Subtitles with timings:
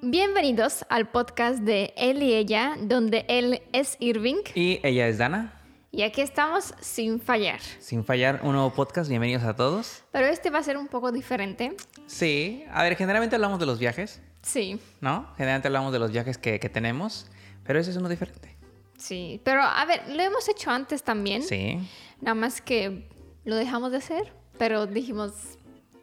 [0.00, 5.60] Bienvenidos al podcast de Él y ella, donde él es Irving Y ella es Dana.
[5.90, 7.60] y aquí estamos sin fallar.
[7.80, 9.08] Sin fallar, un nuevo podcast.
[9.08, 10.04] Bienvenidos a todos.
[10.12, 11.74] Pero este va a ser un poco diferente.
[12.06, 15.26] Sí, a ver, generalmente hablamos de los viajes, Sí, ¿no?
[15.36, 17.26] Generalmente hablamos de los viajes que, que tenemos,
[17.64, 18.56] pero ese es uno diferente.
[18.96, 19.40] sí.
[19.44, 21.42] Pero a ver, lo hemos hecho antes también.
[21.42, 21.78] Sí.
[22.20, 23.08] Nada más que
[23.44, 25.32] lo dejamos de hacer, pero dijimos...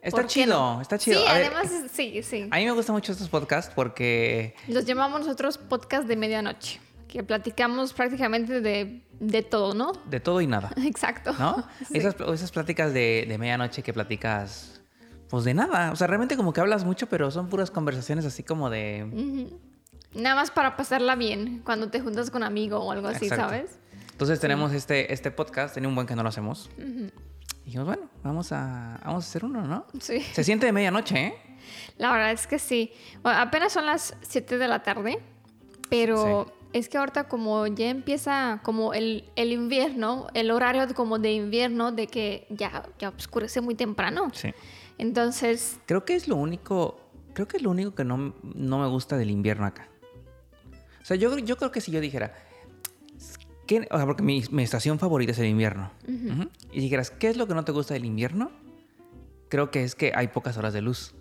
[0.06, 0.80] Está ¿por qué chido, no?
[0.80, 1.20] está chido.
[1.20, 2.48] Sí, A ver, además, sí, sí.
[2.52, 7.24] A mí me gustan mucho estos podcasts porque Los llamamos nosotros podcast de medianoche, que
[7.24, 9.90] platicamos prácticamente de, de todo, ¿no?
[10.08, 11.32] de todo y nada, Exacto.
[11.36, 11.66] ¿no?
[11.88, 11.98] Sí.
[11.98, 14.80] esas, esas pláticas de, de medianoche que platicas,
[15.28, 15.90] pues de nada.
[15.90, 19.50] O sea, realmente como que hablas mucho, pero son puras conversaciones así como de...
[20.14, 23.46] Nada más para pasarla bien cuando te juntas con un amigo o algo así, Exacto.
[23.46, 23.78] ¿sabes?
[24.12, 26.70] Entonces tenemos este, este podcast, tenía un buen que no lo hacemos.
[27.66, 29.84] Dijimos, bueno, vamos a, vamos a hacer uno, ¿no?
[30.00, 30.20] Sí.
[30.20, 31.34] Se siente de medianoche, ¿eh?
[31.98, 32.92] La verdad es que sí.
[33.22, 35.18] Bueno, apenas son las 7 de la tarde,
[35.90, 41.32] pero es que ahorita como ya empieza como el, el invierno, el horario como de
[41.32, 44.30] invierno, de que ya, ya oscurece muy temprano.
[44.32, 44.54] Sí.
[44.98, 47.00] Entonces, Creo que es lo único,
[47.34, 49.88] creo que es lo único que no, no me gusta del invierno acá.
[51.02, 52.32] O sea, yo, yo creo que si yo dijera,
[53.66, 55.90] ¿qué- o sea, porque mi, mi estación favorita es el invierno.
[56.72, 58.50] Y dijeras, ¿qué es lo que no te gusta del invierno?
[59.48, 61.14] Creo que es que hay pocas horas de luz.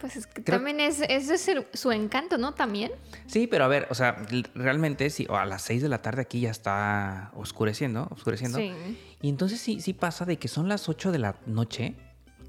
[0.00, 2.54] pues es que Creo- también es, ese es el- su encanto, ¿no?
[2.54, 2.90] También.
[3.26, 4.16] Sí, pero a ver, o sea,
[4.52, 8.58] realmente si o a las 6 de la tarde aquí ya está oscureciendo, oscureciendo.
[8.58, 8.72] Sí.
[9.20, 11.94] Y entonces sí, sí pasa de que son las 8 de la noche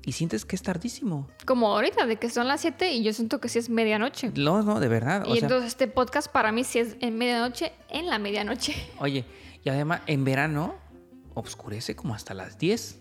[0.06, 1.28] y sientes que es tardísimo.
[1.46, 4.32] Como ahorita, de que son las 7 y yo siento que sí es medianoche.
[4.36, 5.24] No, no, de verdad.
[5.26, 8.76] O y sea, entonces este podcast para mí sí es en medianoche, en la medianoche.
[9.00, 9.26] Oye,
[9.64, 10.76] y además en verano
[11.34, 13.00] oscurece como hasta las 10,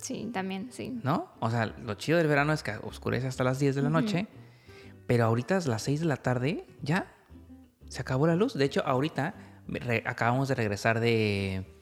[0.00, 1.00] Sí, también, sí.
[1.02, 1.32] ¿no?
[1.40, 4.28] O sea, lo chido del verano es que oscurece hasta las 10 de la noche,
[5.06, 7.12] pero ahorita es las 6 de la tarde, ya
[7.88, 8.54] se acabó la luz.
[8.54, 9.34] De hecho, ahorita
[10.04, 11.72] acabamos de regresar de...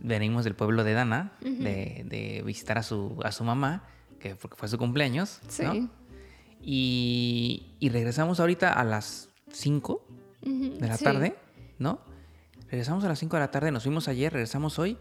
[0.00, 3.84] Venimos del pueblo de Dana, de, de visitar a su, a su mamá,
[4.22, 5.64] que fue, su cumpleaños, Sí.
[5.64, 5.90] ¿no?
[6.62, 10.06] Y, y regresamos ahorita a las 5
[10.46, 11.04] Ujú, de la sí.
[11.04, 11.36] tarde,
[11.78, 12.00] ¿no?
[12.70, 14.96] Regresamos a las 5 de la tarde, nos fuimos ayer, regresamos hoy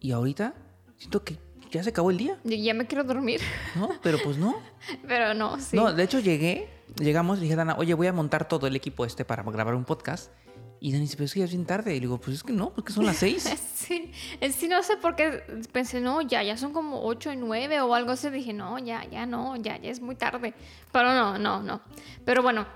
[0.00, 0.54] y ahorita
[0.96, 1.38] siento que
[1.70, 3.40] ya se acabó el día, Yo ya me quiero dormir,
[3.74, 3.90] ¿no?
[4.02, 4.54] Pero pues no.
[5.08, 5.76] pero no, sí.
[5.76, 6.68] No, de hecho llegué,
[6.98, 9.84] llegamos y dije Dana, oye, voy a montar todo el equipo este para grabar un
[9.84, 10.30] podcast.
[10.80, 11.92] Y Dani dice, pero es que ya es bien tarde.
[11.92, 13.54] Y le digo, pues es que no, porque son las 6.
[13.88, 14.12] Sí,
[14.52, 17.94] sí no sé por qué pensé, no, ya, ya son como 8 y 9 o
[17.94, 18.28] algo así.
[18.28, 20.52] Dije, no, ya, ya no, ya, ya es muy tarde.
[20.92, 21.80] Pero no, no, no.
[22.24, 22.66] Pero bueno,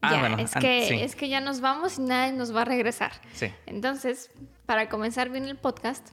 [0.00, 0.94] Ah, ya, bueno, es, que, sí.
[1.00, 3.12] es que ya nos vamos y nadie nos va a regresar.
[3.32, 3.46] Sí.
[3.66, 4.30] Entonces,
[4.64, 6.10] para comenzar bien el podcast,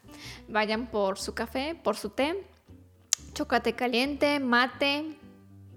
[0.47, 2.43] vayan por su café, por su té,
[3.33, 5.17] chocolate caliente, mate,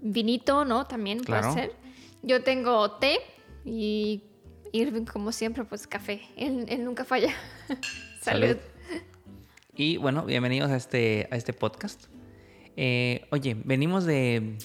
[0.01, 0.85] vinito, ¿no?
[0.87, 1.53] También Claro.
[1.53, 1.75] puede ser.
[2.23, 3.19] Yo tengo té
[3.63, 4.23] y
[4.73, 6.21] Irving, como siempre, pues café.
[6.37, 7.33] Él, él nunca falla.
[8.21, 8.47] Salud.
[8.47, 8.57] Salud.
[9.75, 12.05] Y bueno, bienvenidos a este, a este podcast.
[12.75, 14.57] Eh, oye, venimos de.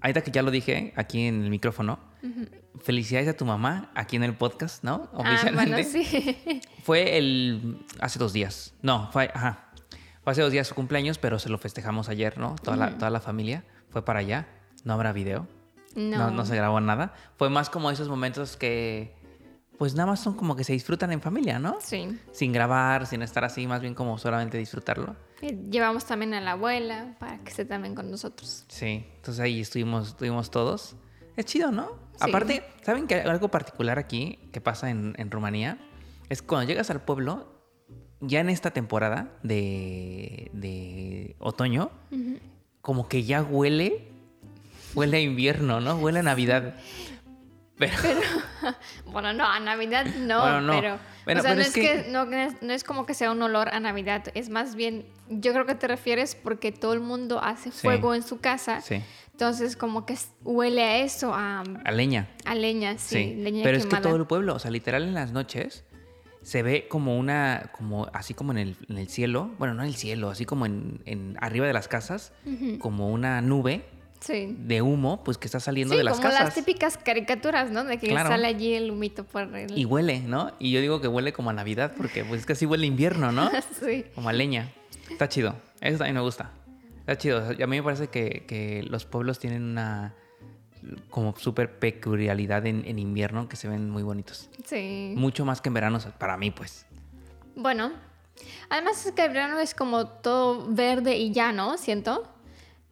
[0.00, 1.98] Ahorita que ya lo dije aquí en el micrófono.
[2.80, 5.10] Felicidades a tu mamá aquí en el podcast, ¿no?
[5.12, 5.70] Ah, Oficialmente.
[5.70, 6.60] bueno, sí.
[6.82, 7.84] Fue el.
[8.00, 8.74] hace dos días.
[8.82, 9.30] No, fue.
[9.34, 9.70] Ajá.
[10.22, 12.56] Fue hace dos días su cumpleaños, pero se lo festejamos ayer, ¿no?
[12.62, 14.46] Toda, la, toda la familia fue para allá.
[14.84, 15.46] No habrá video.
[15.94, 16.16] No.
[16.18, 17.14] No, no se grabó nada.
[17.36, 19.14] Fue más como esos momentos que.
[19.84, 21.76] Pues nada más son como que se disfrutan en familia, ¿no?
[21.82, 22.18] Sí.
[22.32, 25.14] Sin grabar, sin estar así, más bien como solamente disfrutarlo.
[25.42, 28.64] Llevamos también a la abuela para que esté también con nosotros.
[28.68, 30.96] Sí, entonces ahí estuvimos, estuvimos todos.
[31.36, 31.88] Es chido, ¿no?
[32.12, 32.30] Sí.
[32.30, 35.76] Aparte, ¿saben que algo particular aquí que pasa en, en Rumanía?
[36.30, 37.46] Es cuando llegas al pueblo,
[38.22, 41.90] ya en esta temporada de, de otoño,
[42.80, 44.08] como que ya huele,
[44.94, 45.96] huele a invierno, ¿no?
[45.96, 46.74] Huele a Navidad.
[48.02, 48.20] Pero,
[49.06, 50.80] Bueno, no, a Navidad no, Bueno, no.
[50.80, 53.14] pero, Bueno, o sea, pero no, es que- que, no, es- no es como que
[53.14, 56.92] sea un olor a Navidad, es más bien, yo creo que te refieres porque todo
[56.92, 57.78] el mundo hace Sí.
[57.82, 59.00] fuego en su casa, sí,
[59.32, 62.28] entonces como que huele a eso, a, a leña.
[62.44, 65.14] a leña, sí, Sí, leña pero es que todo el pueblo, o sea, literal en
[65.14, 65.84] las noches
[66.42, 69.88] se ve como una, como así como en el, en el cielo, bueno, no en
[69.88, 72.32] el cielo, así como en, en arriba de las casas,
[72.80, 73.86] como una nube
[74.24, 74.56] Sí.
[74.58, 76.44] de humo, pues que está saliendo Sí, de las como casas.
[76.46, 77.84] las típicas caricaturas, ¿no?
[77.84, 78.28] De que Claro.
[78.30, 79.76] sale allí el humito por el...
[79.76, 80.52] Y huele, ¿no?
[80.58, 83.32] Y yo digo que huele como a Navidad, porque pues es que así huele invierno,
[83.32, 83.50] ¿no?
[83.84, 84.06] sí.
[84.14, 84.72] Como a leña.
[85.10, 85.54] Está chido.
[85.82, 86.52] Eso también me gusta.
[87.00, 87.38] Está chido.
[87.46, 90.14] A mí me parece que, que los pueblos tienen una
[91.10, 94.48] como súper peculiaridad en, en invierno que se ven muy bonitos.
[94.64, 95.12] Sí.
[95.16, 96.86] Mucho más que en verano, para mí, pues.
[97.56, 97.92] Bueno,
[98.68, 101.76] además es que el verano es como todo verde y ya, ¿no?
[101.78, 102.30] Siento.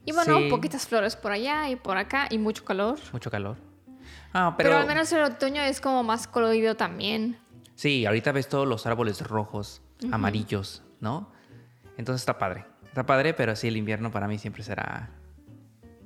[0.04, 0.49] Y bueno, Sí.
[0.50, 2.99] poquitas flores por allá y por acá y mucho calor.
[3.12, 3.56] Mucho calor.
[4.34, 7.38] Ah, Pero, pero, al menos el otoño es como más colorido también.
[7.75, 11.31] sí, ahorita ves todos los árboles rojos, amarillos, ¿no?
[11.96, 12.64] Entonces está padre.
[12.87, 15.10] Está padre, pero sí, el invierno para mí siempre será.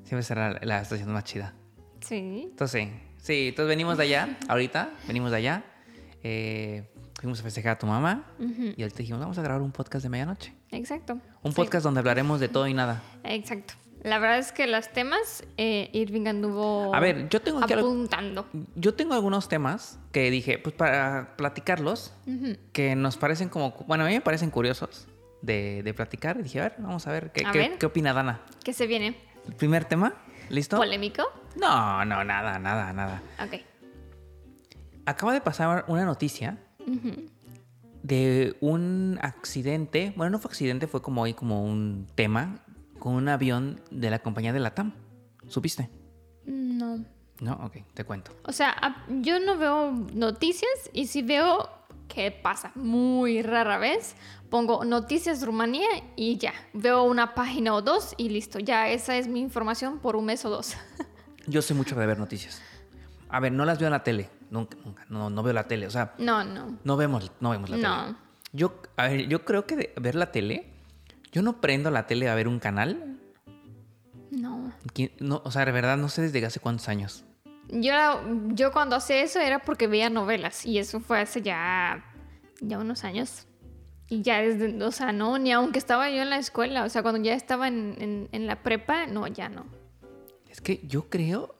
[0.05, 1.55] Siempre será la estación más chida.
[2.01, 2.49] Sí.
[2.51, 2.93] Entonces, sí.
[3.19, 5.65] Sí, entonces venimos de allá, ahorita, venimos de allá.
[6.23, 6.91] eh,
[7.21, 8.25] fuimos a festejar a tu mamá.
[8.39, 10.53] Y ahorita dijimos, vamos a grabar un podcast de medianoche.
[10.71, 11.15] Exacto.
[11.43, 11.57] Un Sí.
[11.57, 13.03] podcast donde hablaremos de todo y nada.
[13.25, 13.75] Exacto.
[14.07, 17.89] La verdad es que los temas, eh, Irving anduvo A ver, yo tengo aquí algo-
[17.89, 18.47] apuntando.
[18.77, 22.13] Yo tengo algunos temas que dije, pues para platicarlos,
[22.73, 25.09] que nos parecen como, bueno, a mí me parecen curiosos
[25.43, 26.37] de, de platicar.
[26.39, 27.79] Y dije, a ver, vamos a ver qué, A qué- ver.
[27.79, 28.43] qué opina Dana.
[28.63, 29.17] ¿Qué se viene?
[29.49, 30.15] El primer tema,
[30.51, 30.77] ¿listo?
[30.77, 31.25] ¿Polémico?
[31.57, 33.23] No, no, nada, nada, nada.
[33.45, 33.61] Ok.
[35.05, 36.59] Acaba de pasar una noticia
[38.05, 40.13] de un accidente.
[40.15, 42.61] Bueno, no fue accidente, fue como hoy como un tema
[43.07, 44.93] con un avión de la compañía de la TAM.
[45.47, 45.89] ¿Supiste?
[46.45, 47.05] No.
[47.39, 48.33] No, ok, te cuento.
[48.43, 51.69] O sea, yo no veo noticias y si veo
[52.09, 54.17] que pasa muy rara vez,
[54.51, 55.87] pongo noticias Rumanía
[56.17, 56.53] y ya.
[56.73, 58.59] Veo una página o dos y listo.
[58.59, 60.75] Ya esa es mi información por un mes o dos.
[61.47, 62.61] Yo soy mucho de ver noticias.
[63.29, 64.29] A ver, no las veo en la tele.
[64.51, 65.07] Nunca, nunca.
[65.09, 65.87] No, no veo la tele.
[65.87, 66.77] O sea, No, no.
[66.83, 68.05] no vemos, no vemos la No.
[68.07, 68.17] tele.
[68.53, 70.73] Yo, a ver, yo creo que de ver la tele,
[71.33, 73.19] yo no prendo la tele a ver un canal.
[74.31, 74.73] No.
[74.93, 77.25] ¿Quién- No, o sea, de verdad, no sé desde hace cuántos años.
[77.69, 77.93] Yo,
[78.55, 82.05] yo cuando hacía eso era porque veía novelas y eso fue hace ya,
[82.61, 83.47] ya unos años.
[84.09, 87.03] Y ya desde, o sea, no, ni aunque estaba yo en la escuela, o sea,
[87.03, 89.67] cuando ya estaba en, en- en la prepa, no, ya no.
[90.49, 91.57] Es que yo creo.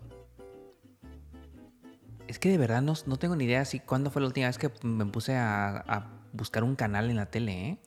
[2.29, 4.59] Es que de verdad no, no tengo ni idea si cuándo fue la última vez
[4.59, 7.79] que me puse a, a buscar un canal en la tele, ¿eh?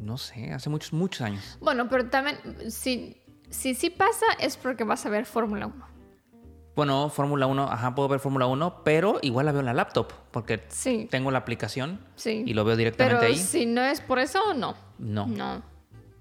[0.00, 1.58] No sé, hace muchos, muchos años.
[1.60, 2.38] Bueno, pero también,
[2.70, 5.86] si si sí pasa, es porque vas a ver Fórmula 1.
[6.76, 10.12] Bueno, Fórmula 1, ajá, puedo ver Fórmula 1, pero igual la veo en la laptop,
[10.30, 12.44] porque Sí, tengo la aplicación sí.
[12.46, 13.36] y lo veo directamente pero ahí.
[13.36, 14.76] si no es por eso, no.
[14.98, 15.62] No, No.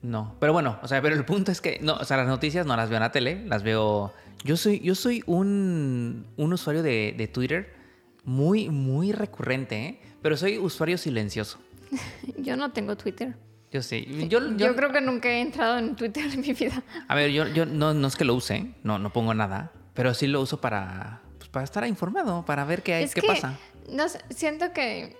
[0.01, 0.35] no.
[0.39, 2.75] Pero bueno, o sea, pero el punto es que, no, o sea, las noticias no
[2.75, 4.11] las veo en la tele, las veo...
[4.43, 7.75] Yo soy, yo soy un, un usuario de, de Twitter
[8.23, 10.01] muy, muy recurrente, ¿eh?
[10.23, 11.59] Pero soy usuario silencioso.
[12.37, 13.37] Yo no tengo Twitter.
[13.71, 14.05] Yo sí.
[14.29, 16.81] Yo, Yo, yo- creo que nunca he entrado en Twitter en mi vida.
[17.07, 20.13] A ver, yo, yo no, no es que lo use, no, no pongo nada, pero
[20.13, 23.27] sí lo uso para, pues, para estar informado, para ver qué, hay, Es qué que,
[23.27, 23.57] pasa.
[23.91, 25.17] No sé, siento que,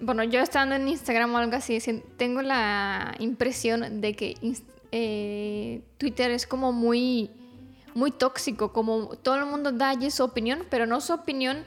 [0.00, 1.78] bueno, yo estando en Instagram o algo así,
[2.18, 4.34] tengo la impresión de que
[4.92, 7.30] eh, Twitter es como muy,
[7.94, 11.64] muy tóxico, como todo el mundo da allí su opinión, pero no su opinión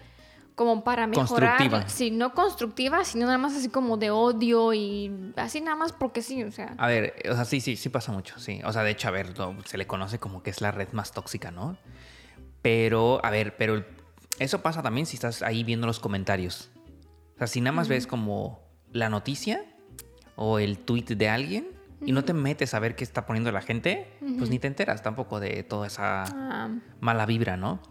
[0.59, 1.87] como para mejorar, Constructiva.
[1.87, 6.21] sí, no constructiva, sino nada más así como de odio y así nada más porque
[6.21, 8.59] sí, o sea, A ver, o sea, sí, sí, sí pasa mucho, sí.
[8.65, 9.33] O sea, de hecho, a ver,
[9.63, 11.77] se le conoce como que es la red más tóxica, ¿no?
[12.61, 13.85] Pero, a ver, pero
[14.37, 16.71] eso pasa también si estás ahí viendo los comentarios.
[17.35, 18.59] O sea, si nada más ves como
[18.91, 19.63] la noticia
[20.35, 23.61] o el tweet de alguien y no te metes a ver qué está poniendo la
[23.61, 24.07] gente,
[24.37, 26.69] pues ni te enteras tampoco de toda esa ah,
[27.01, 27.81] mala vibra, ¿no?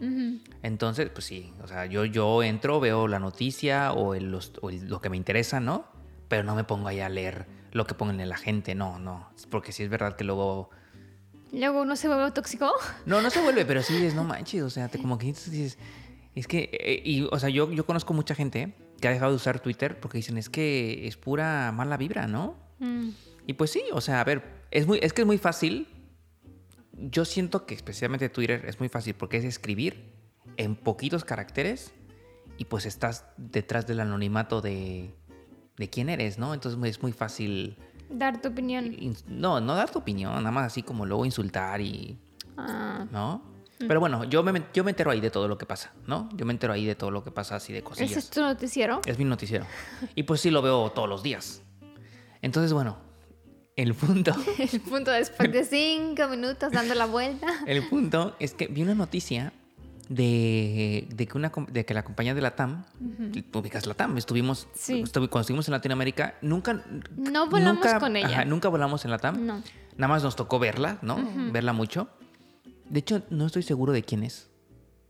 [0.63, 4.71] Entonces, pues sí, o sea, yo, yo entro, veo la noticia o, el- los- o
[4.71, 5.85] el- lo que me interesa, ¿no?
[6.29, 9.29] Pero no me pongo ahí a leer lo que pongan la gente, no, no.
[9.51, 10.71] Porque sí es verdad que luego...
[11.53, 12.73] luego uno se vuelve tóxico.
[13.07, 15.79] No, no se vuelve, pero sí dices, no manches, o sea, te como que dices...
[16.35, 19.37] Es que, eh, y, o sea, yo, yo conozco mucha gente que ha dejado de
[19.37, 22.57] usar Twitter porque dicen, es que es pura mala vibra, ¿no?
[22.79, 23.09] Mm,
[23.49, 25.89] Y pues sí, o sea, a ver, es, muy, es que es muy fácil.
[26.93, 30.13] Yo siento que especialmente Twitter es muy fácil porque es escribir
[30.57, 31.93] en poquitos caracteres
[32.59, 35.15] y pues estás detrás del anonimato de,
[35.79, 36.53] de quién eres, ¿no?
[36.55, 37.79] Entonces es muy fácil,
[38.11, 38.95] dar tu opinión.
[39.27, 42.19] no, no dar tu opinión, nada más así como luego insultar y,
[42.59, 43.43] Ah, ¿no?
[43.79, 46.29] Pero bueno, yo me, yo me entero ahí de todo lo que pasa, ¿no?
[46.35, 48.11] Yo me entero ahí de todo lo que pasa así de cosillas.
[48.11, 49.01] ¿Ese es tu noticiero?
[49.07, 49.65] Es mi noticiero.
[50.17, 51.63] Y pues sí lo veo todos los días.
[52.43, 53.08] Entonces, bueno,
[53.79, 57.47] el punto, El punto después de cinco minutos dando la vuelta.
[57.67, 59.53] el punto es que vi una noticia
[60.09, 62.85] de, de que, una, de que la compañía de la TAM,
[63.51, 65.03] tú ubicas la TAM, estuvimos, Sí.
[65.03, 66.83] estuvi- cuando estuvimos en Latinoamérica, nunca...
[67.17, 68.27] No volamos nunca- con ella.
[68.29, 69.45] ajá, nunca volamos en la TAM.
[69.47, 69.63] No.
[69.97, 71.19] Nada más nos tocó verla, ¿no?
[71.53, 72.09] Verla mucho.
[72.89, 74.49] De hecho, no estoy seguro de quién es.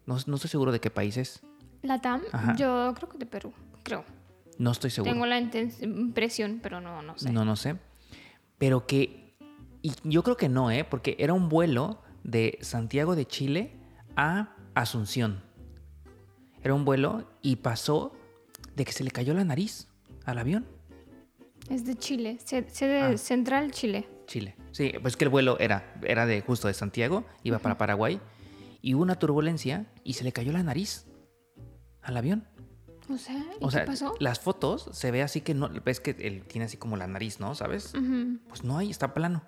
[0.07, 1.41] No, no estoy seguro de qué país es.
[1.83, 2.57] La TAM, Ajá.
[2.57, 3.53] yo creo que de Perú,
[3.85, 4.05] creo.
[4.59, 5.13] No estoy seguro.
[5.13, 7.31] Tengo la impresión, pero no, no sé.
[7.31, 7.77] No, no sé.
[8.59, 9.37] Pero que.
[9.83, 10.85] Y yo creo que no, ¿eh?
[10.85, 13.73] Porque era un vuelo de Santiago de Chile
[14.17, 15.43] a Asunción.
[16.63, 18.13] Era un vuelo y pasó
[18.75, 19.89] de que se le cayó la nariz
[20.25, 20.67] al avión.
[21.71, 23.17] Es de Chile, se- sede Ah.
[23.19, 24.09] central Chile.
[24.27, 24.57] Chile.
[24.73, 28.21] Sí, pues que el vuelo era, era de justo de Santiago, iba para Paraguay.
[28.83, 31.05] Y hubo una turbulencia y se le cayó la nariz.
[32.03, 32.47] al avión.
[33.11, 34.15] O sea, ¿y O qué pasó?
[34.21, 37.41] las fotos se ve así que no, ves que él tiene así como la nariz,
[37.41, 37.55] ¿no?
[37.55, 37.93] ¿Sabes?
[38.49, 39.43] Pues no hay, está plano.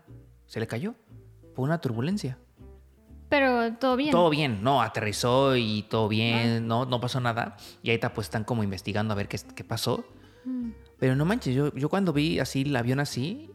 [0.46, 0.94] Se le cayó.
[1.54, 2.38] Fue una turbulencia.
[3.28, 4.10] Pero todo bien.
[4.10, 6.08] Todo bien, no, aterrizó y todo Ah.
[6.08, 7.56] bien, no, no pasó nada.
[7.82, 10.04] Y ahorita pues están como investigando a ver qué, qué pasó.
[10.44, 10.70] Mm.
[10.98, 13.50] Pero no manches, yo, yo cuando vi así el avión así,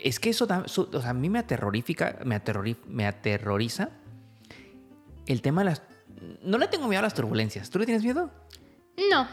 [0.00, 3.90] es que eso, da, eso- o sea, a mí me aterrorifica, me, aterrori- me aterroriza
[5.26, 5.82] el tema de las...
[6.42, 7.70] No le tengo miedo a las turbulencias.
[7.70, 8.30] ¿Tú le tienes miedo?
[9.10, 9.24] No.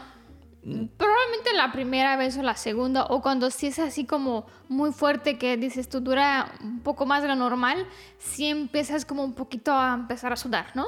[0.64, 0.86] Mm.
[0.96, 5.38] Probablemente la primera vez o la segunda, o cuando sí es así como muy fuerte
[5.38, 7.86] que dices tú dura un poco más de lo normal,
[8.18, 10.86] sí empiezas como un poquito a empezar a sudar, ¿no?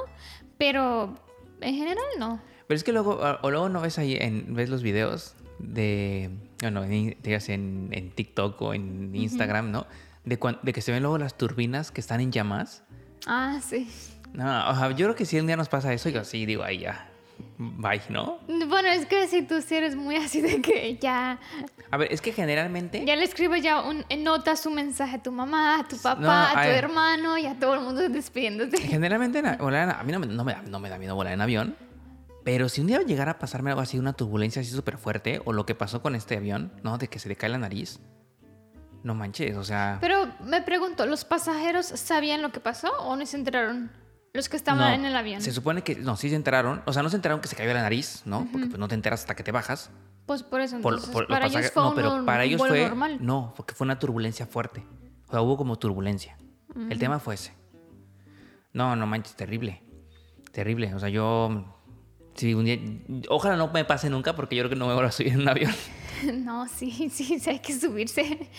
[0.57, 1.15] Pero
[1.61, 2.41] en general no.
[2.67, 6.29] Pero es que luego, o luego no ves ahí, en, ves los videos de,
[6.61, 9.87] bueno, en, digas, en, en TikTok o en Instagram, ¿no?
[10.25, 12.83] De, cuan- de que se ven luego las turbinas que están en llamas.
[13.25, 13.89] Ah, sí.
[14.33, 16.63] No, o sea, yo creo que si un día nos pasa eso, yo sí digo,
[16.63, 17.09] ahí ya,
[17.57, 18.37] bye, ¿no?
[18.47, 21.39] Bueno, es que si tú sí eres muy así de que ya,
[21.91, 23.03] A ver, es que generalmente...
[23.05, 26.31] ya le escribes ya un, notas un mensaje a tu mamá, a tu papá, No,
[26.31, 28.77] a tu a hermano y a todo el mundo despidiéndote.
[28.77, 31.15] Generalmente en- volar en- a mí no me, no me da, no me da miedo
[31.15, 31.75] volar en avión.
[32.45, 35.53] Pero si un día llegara a pasarme algo así, una turbulencia así súper fuerte, o
[35.53, 36.97] lo que pasó con este avión, ¿no?
[36.97, 37.99] De que se le cae la nariz.
[39.03, 39.97] No manches, o sea...
[40.01, 43.91] Pero me pregunto, ¿los pasajeros sabían lo que pasó o no se enteraron?
[44.33, 45.41] Los que estaban no, en el avión.
[45.41, 45.95] Se supone que...
[45.95, 46.81] No, sí se enteraron.
[46.85, 48.47] O sea, no se enteraron que se cayó la nariz, ¿no?
[48.51, 49.89] Porque pues no te enteras hasta que te bajas.
[50.25, 52.87] Pues por eso, entonces, por para ellos fue no, pero para ellos fue...
[52.87, 53.17] normal.
[53.19, 54.85] No, porque fue una turbulencia fuerte.
[55.27, 56.37] O sea, hubo como turbulencia.
[56.89, 57.53] El tema fue ese.
[58.71, 59.81] No, no manches, terrible.
[60.51, 60.93] Terrible.
[60.93, 61.75] O sea, yo...
[62.35, 62.77] Sí, un día...
[63.29, 65.41] Ojalá no me pase nunca porque yo creo que no me voy a subir en
[65.41, 65.73] un avión.
[66.33, 68.49] No, sí, sí, sí, hay que subirse.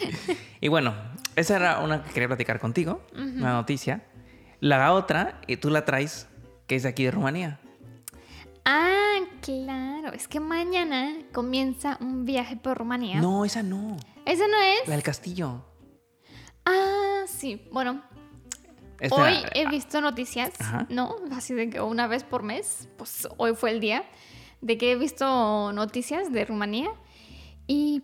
[0.63, 0.95] Y bueno,
[1.37, 4.03] esa era una que quería platicar contigo, una noticia.
[4.61, 6.29] La otra, y tú la traes,
[6.67, 7.61] que es de aquí de Rumanía.
[8.65, 13.21] Ah, claro, es que mañana comienza un viaje por Rumanía.
[13.21, 13.97] No, esa no.
[14.27, 14.87] ¿Esa no es?
[14.87, 15.65] La del castillo.
[16.67, 18.03] Ah, sí, bueno,
[19.01, 20.87] Espera, hoy he visto noticias, Ajá.
[20.91, 21.17] ¿no?
[21.33, 24.05] Así de que una vez por mes, pues hoy fue el día
[24.61, 26.91] de que he visto noticias de Rumanía
[27.67, 28.03] y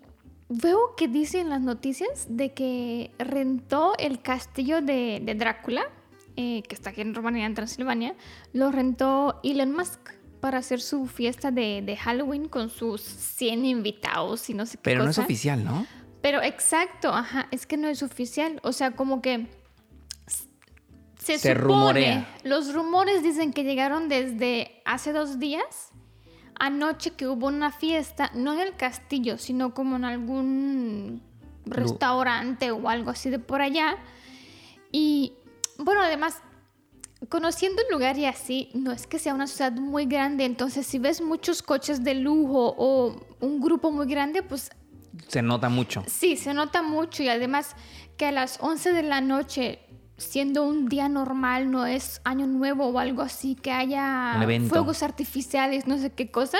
[0.48, 5.86] veo que dicen las noticias de que rentó el castillo de, de Drácula,
[6.37, 8.14] eh, que está aquí en Rumanía, en Transilvania,
[8.52, 14.49] lo rentó Elon Musk para hacer su fiesta de, de Halloween con sus 100 invitados
[14.50, 15.87] y no sé qué Pero no es oficial, ¿no?
[16.21, 18.61] Pero exacto, ajá, es que no es oficial.
[18.62, 19.47] O sea, como que
[21.19, 22.28] se, Se supone, rumorea.
[22.45, 25.93] Los rumores dicen que llegaron desde hace dos días.
[26.59, 31.23] Anoche que hubo una fiesta, no en el castillo, sino como en algún
[31.64, 33.97] restaurante o algo así de por allá.
[34.90, 35.35] Y
[35.78, 36.38] bueno, además,
[37.28, 40.99] conociendo el lugar y así, no es que sea una ciudad muy grande, entonces si
[40.99, 44.71] ves muchos coches de lujo o un grupo muy grande, pues
[45.28, 46.04] Se nota mucho.
[46.06, 47.75] Sí, se nota mucho y además
[48.18, 49.80] que a las 11 de la noche,
[50.18, 54.35] siendo un día normal, no es año nuevo o algo así, que haya
[54.68, 56.59] fuegos artificiales, no sé qué cosa,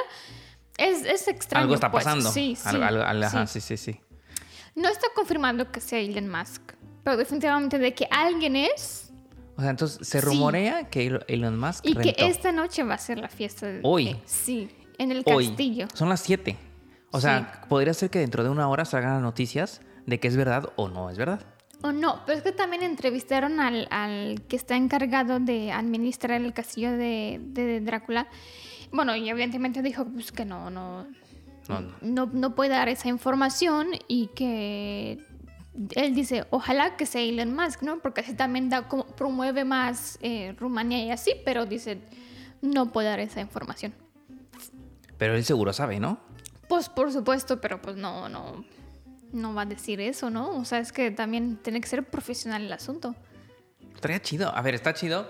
[0.79, 1.63] es, es extraño.
[1.65, 2.05] Algo está pues.
[2.05, 2.31] pasando.
[2.31, 3.61] Sí, sí, Algo- algo- algo- ajá, sí.
[3.61, 4.01] sí, sí, sí.
[4.75, 6.61] No está confirmando que sea Elon Musk,
[7.03, 9.06] pero definitivamente de que alguien es
[9.57, 10.25] O sea, entonces se Sí.
[10.27, 13.67] rumorea que Elon- Musk y que esta noche va a ser la fiesta.
[13.67, 14.17] de- Hoy.
[14.27, 15.49] sí, en el Hoy.
[15.49, 15.89] castillo.
[15.95, 16.57] Son las 7.
[17.13, 20.37] O sea, podría ser que dentro de una hora salgan las noticias de que es
[20.37, 21.41] verdad o no es verdad.
[21.83, 26.53] O no, pero es que también entrevistaron al, al que está encargado de administrar el
[26.53, 28.29] castillo de, de Drácula.
[28.93, 31.07] Bueno, y evidentemente dijo pues, que no, no,
[31.69, 31.93] No, no.
[32.03, 35.19] no, no puede dar esa información y que
[35.95, 37.99] él dice, ojalá que sea Elon Musk, ¿no?
[38.01, 41.99] Porque así también da como, promueve más eh, Rumanía y así, pero dice,
[42.63, 43.93] no puede dar esa información.
[45.19, 46.19] Pero él seguro sabe, ¿no?
[46.69, 48.65] Pues por supuesto, pero pues no, no,
[49.33, 50.57] no va a decir eso, ¿no?
[50.57, 53.15] O sea, es que también tiene que ser profesional el asunto.
[53.95, 54.55] Estaría chido.
[54.55, 55.27] A ver, está chido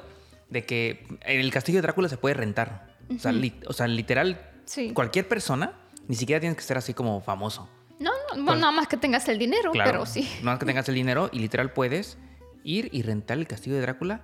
[0.50, 2.96] de que el castillo de Drácula se puede rentar.
[3.14, 3.32] o, sea,
[3.68, 4.92] o sea, literal, Sí.
[4.92, 5.74] cualquier persona,
[6.08, 7.68] ni siquiera tienes que ser así como famoso.
[7.98, 9.90] No, no, bueno, nada más que tengas el dinero, Claro.
[9.90, 10.28] pero sí.
[10.42, 12.18] No es que tengas el dinero y literal puedes
[12.64, 14.20] ir y rentar el castillo de Drácula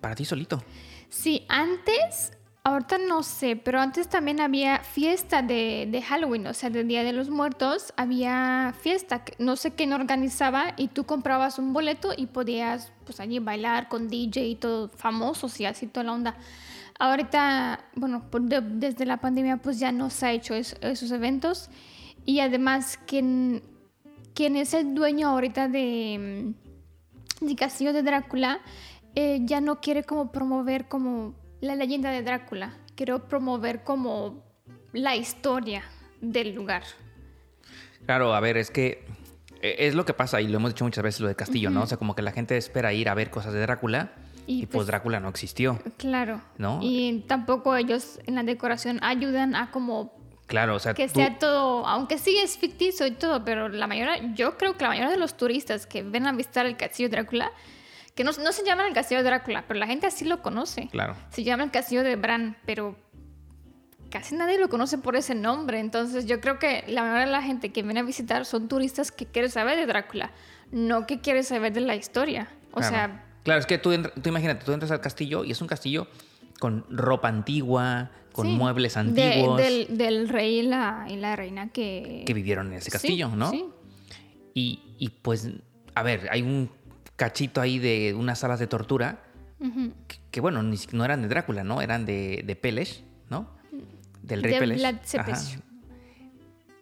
[0.00, 0.62] para ti solito.
[1.08, 2.32] Sí, antes,
[2.64, 7.04] ahorita no sé, pero antes también había fiesta de, de Halloween, o sea, del Día
[7.04, 12.28] de los Muertos, había fiesta, no sé quién organizaba y tú comprabas un boleto y
[12.28, 16.36] podías pues allí bailar con DJ y todo, famosos y así toda la onda.
[16.98, 21.10] Ahorita, bueno, por de- desde la pandemia pues ya no se ha hecho es- esos
[21.10, 21.68] eventos
[22.24, 23.62] y además quien,
[24.34, 26.54] quien es el dueño ahorita de,
[27.40, 28.60] mm, del castillo de Drácula
[29.14, 32.78] eh, ya no quiere como promover como la leyenda de Drácula.
[32.94, 34.42] Quiero promover como
[34.92, 35.82] la historia
[36.20, 36.82] del lugar.
[38.06, 39.04] Claro, a ver, es que
[39.60, 41.82] eh, es lo que pasa y lo hemos dicho muchas veces lo de Castillo, ¿no?
[41.82, 44.12] O sea, como que la gente espera ir a ver cosas de Drácula
[44.46, 45.80] y, pues, pues, Drácula no existió.
[45.98, 46.40] Claro.
[46.58, 46.80] ¿No?
[46.82, 50.21] Y tampoco ellos en la decoración ayudan a como
[50.52, 53.86] Claro, o sea, que tú- sea todo, aunque sí es ficticio y todo, pero la
[53.86, 57.08] mayoría, yo creo que la mayoría de los turistas que ven a visitar el castillo
[57.08, 57.50] de Drácula,
[58.14, 60.88] que no, no se llaman el castillo de Drácula, pero la gente así lo conoce.
[60.92, 61.16] Claro.
[61.30, 62.94] Se llama el castillo de Bran, pero
[64.10, 65.80] casi nadie lo conoce por ese nombre.
[65.80, 69.10] Entonces yo creo que la mayoría de la gente que viene a visitar son turistas
[69.10, 70.30] que quieren saber de Drácula,
[70.70, 72.48] no que quieren saber de la historia.
[72.72, 72.88] O Claro.
[72.94, 76.06] sea, Claro, es que tú, tú imagínate, tú entras al castillo y es un castillo
[76.60, 81.36] con ropa antigua, con sí, muebles de- antiguos del, del rey y la, y la
[81.36, 82.24] reina que...
[82.26, 83.50] que vivieron en ese castillo, Sí, ¿no?
[83.50, 83.64] Sí.
[84.54, 85.48] Y, y, pues,
[85.94, 86.70] a ver, hay un
[87.16, 89.22] cachito ahí de unas salas de tortura
[90.08, 91.80] que, que, bueno, ni no eran de Drácula, ¿no?
[91.82, 93.48] Eran de, de Pelesh, ¿no?
[94.22, 94.78] Del rey De Pelesh.
[94.78, 94.96] Vlad.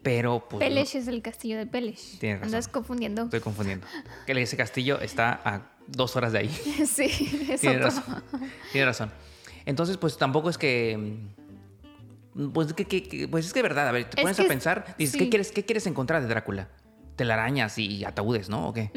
[0.03, 0.61] Pero, pues.
[0.67, 2.19] Pelesh es el castillo de Pelesh.
[2.19, 2.55] Tienes razón.
[2.55, 3.25] Andas confundiendo.
[3.25, 3.87] Estoy confundiendo.
[4.27, 6.49] Que ese castillo está a dos horas de ahí.
[6.87, 8.15] sí, es Tienes otro.
[8.15, 8.23] razón.
[8.73, 9.13] Tienes razón.
[9.67, 10.97] Entonces, pues tampoco es que.
[12.35, 14.49] mm, Pues, que, que- pues es que verdad, a ver, te Es pones que a
[14.49, 15.19] pensar, dices, sí.
[15.19, 16.69] ¿qué, quieres, ¿qué quieres encontrar de Drácula?
[17.17, 18.69] Telarañas y ataúdes, ¿no?
[18.69, 18.91] ¿O qué?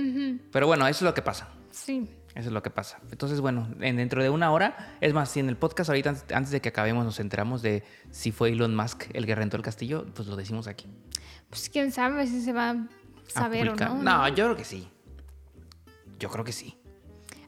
[0.52, 1.50] Pero bueno, eso es lo que pasa.
[1.72, 2.08] Sí.
[2.36, 3.00] Eso es lo que pasa.
[3.12, 6.52] Entonces, bueno, en, dentro de una hora, es más, si en el podcast ahorita, antes-
[6.52, 10.06] de que acabemos, nos enteramos de si fue Elon Musk el que rentó el castillo,
[10.14, 10.88] pues lo decimos aquí.
[11.50, 12.78] Pues quién sabe si se va a A
[13.30, 13.96] saber o no.
[14.02, 14.88] No, yo creo que sí.
[16.20, 16.78] Yo creo que sí.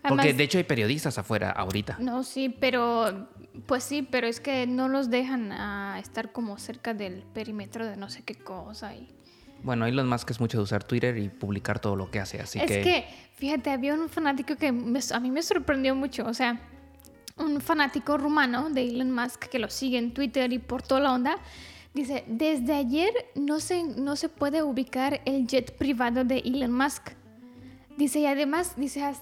[0.05, 1.97] Además- Porque de hecho hay periodistas afuera ahorita.
[1.99, 3.27] No, sí, pero.
[3.67, 7.95] Pues sí, pero es que no los dejan a estar como cerca del perímetro de
[7.95, 8.93] no sé qué cosa.
[8.93, 9.07] Y...
[9.63, 12.59] Bueno, Elon Musk es mucho de usar Twitter y publicar todo lo que hace, así
[12.59, 12.81] es que...
[12.81, 13.05] que...
[13.35, 16.25] fíjate, había un fanático que me- a mí me sorprendió mucho.
[16.27, 16.59] O sea,
[17.37, 21.13] un fanático rumano de Elon Musk que lo sigue en Twitter y por toda la
[21.13, 21.37] onda.
[21.93, 27.11] Dice, desde ayer no se, no se puede ubicar el jet privado de Elon Musk.
[27.97, 29.13] Dice, y además, dice,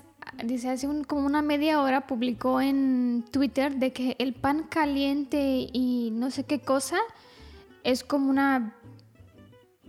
[0.43, 5.67] dice hace un- como una media hora publicó en Twitter de que el pan caliente
[5.71, 6.97] y no sé qué cosa
[7.83, 8.73] es como una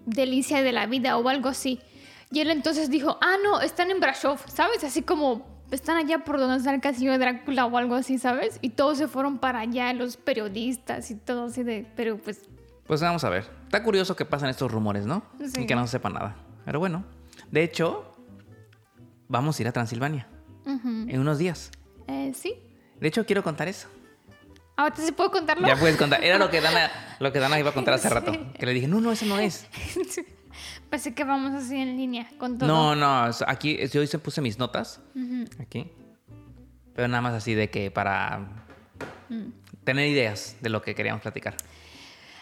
[0.06, 1.80] delicia de la vida o algo así.
[2.30, 4.82] Y él entonces dijo, ah, no, están en Brasov, ¿sabes?
[4.84, 8.58] Así como están allá por donde está el castillo de Drácula o algo así, ¿sabes?
[8.60, 12.40] Y todos se fueron para allá, los periodistas y todo así de, pero pues
[12.86, 13.44] Pues vamos a ver.
[13.64, 15.22] Está curioso que pasan estos rumores, ¿no?
[15.38, 15.62] Sí.
[15.62, 16.36] Y que no se sepa nada.
[16.64, 17.04] Pero bueno.
[17.50, 18.13] De hecho,
[19.28, 20.26] vamos a ir a Transilvania
[20.66, 20.88] ujú.
[21.08, 21.70] en unos días.
[22.08, 22.54] Eh, sí.
[23.00, 23.88] De hecho, quiero contar eso.
[24.76, 25.66] Ahora sí puedo contarlo.
[25.68, 26.22] Ya puedes contar.
[26.24, 28.14] Era lo que Dana, lo que Dana iba a contar hace Sí.
[28.14, 28.32] rato.
[28.58, 29.66] Que le dije, no, no, eso no es.
[30.90, 32.68] Pensé que vamos así en línea con todo.
[32.68, 33.30] No, no.
[33.46, 35.00] Aquí yo hice, puse mis notas.
[35.60, 35.90] Aquí.
[36.94, 38.60] Pero nada más así de que para
[39.28, 39.52] Mm.
[39.84, 41.56] tener ideas de lo que queríamos platicar.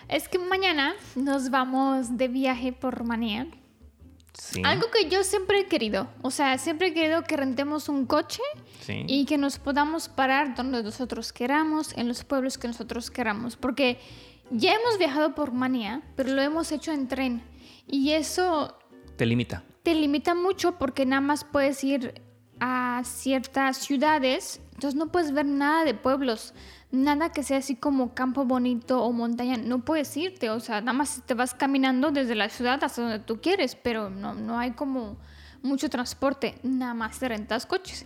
[0.08, 3.46] Es que mañana nos vamos de viaje por Rumanía.
[4.34, 4.62] Sí.
[4.64, 6.08] Algo que yo siempre he querido.
[6.22, 8.40] O sea, siempre he querido que rentemos un coche
[8.80, 9.04] Sí.
[9.06, 13.56] y que nos podamos parar donde nosotros queramos, en los pueblos que nosotros queramos.
[13.56, 13.98] Porque
[14.50, 17.42] ya hemos viajado por Rumanía, pero lo hemos hecho en tren.
[17.86, 18.78] Y eso
[19.16, 19.64] Te limita.
[19.82, 22.22] te limita mucho porque nada más puedes ir
[22.60, 26.54] a ciertas ciudades, entonces no puedes ver nada de pueblos,
[26.92, 30.92] nada que sea así como campo bonito o montaña, no puedes irte, o sea, nada
[30.92, 34.72] más te vas caminando desde la ciudad hasta donde tú quieres, pero no, no hay
[34.72, 35.16] como
[35.62, 38.04] mucho transporte, nada más te rentas coches.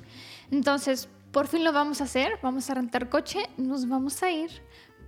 [0.51, 4.51] Entonces, por fin lo vamos a hacer, vamos a rentar coche, nos vamos a ir,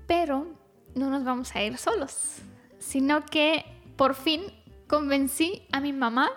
[0.07, 0.47] pero
[0.95, 2.37] no nos vamos a ir solos,
[2.79, 3.65] sino que
[3.97, 4.43] por fin
[4.89, 6.31] convencí a mi mamá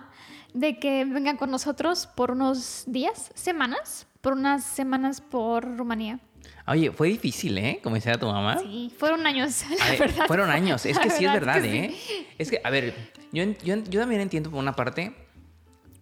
[0.53, 6.19] de que venga con nosotros por unos días, semanas, por unas semanas por Rumanía.
[6.67, 7.79] Oye, fue difícil, ¿eh?
[7.83, 8.59] Como decía tu mamá.
[8.59, 10.25] Sí, fueron años, la A ver, verdad.
[10.27, 10.85] fueron años.
[10.85, 11.95] Es La que sí es verdad, que ¿eh?
[12.07, 12.27] sí.
[12.37, 12.93] Es que, a ver,
[13.31, 15.15] yo, yo, yo también entiendo por una parte,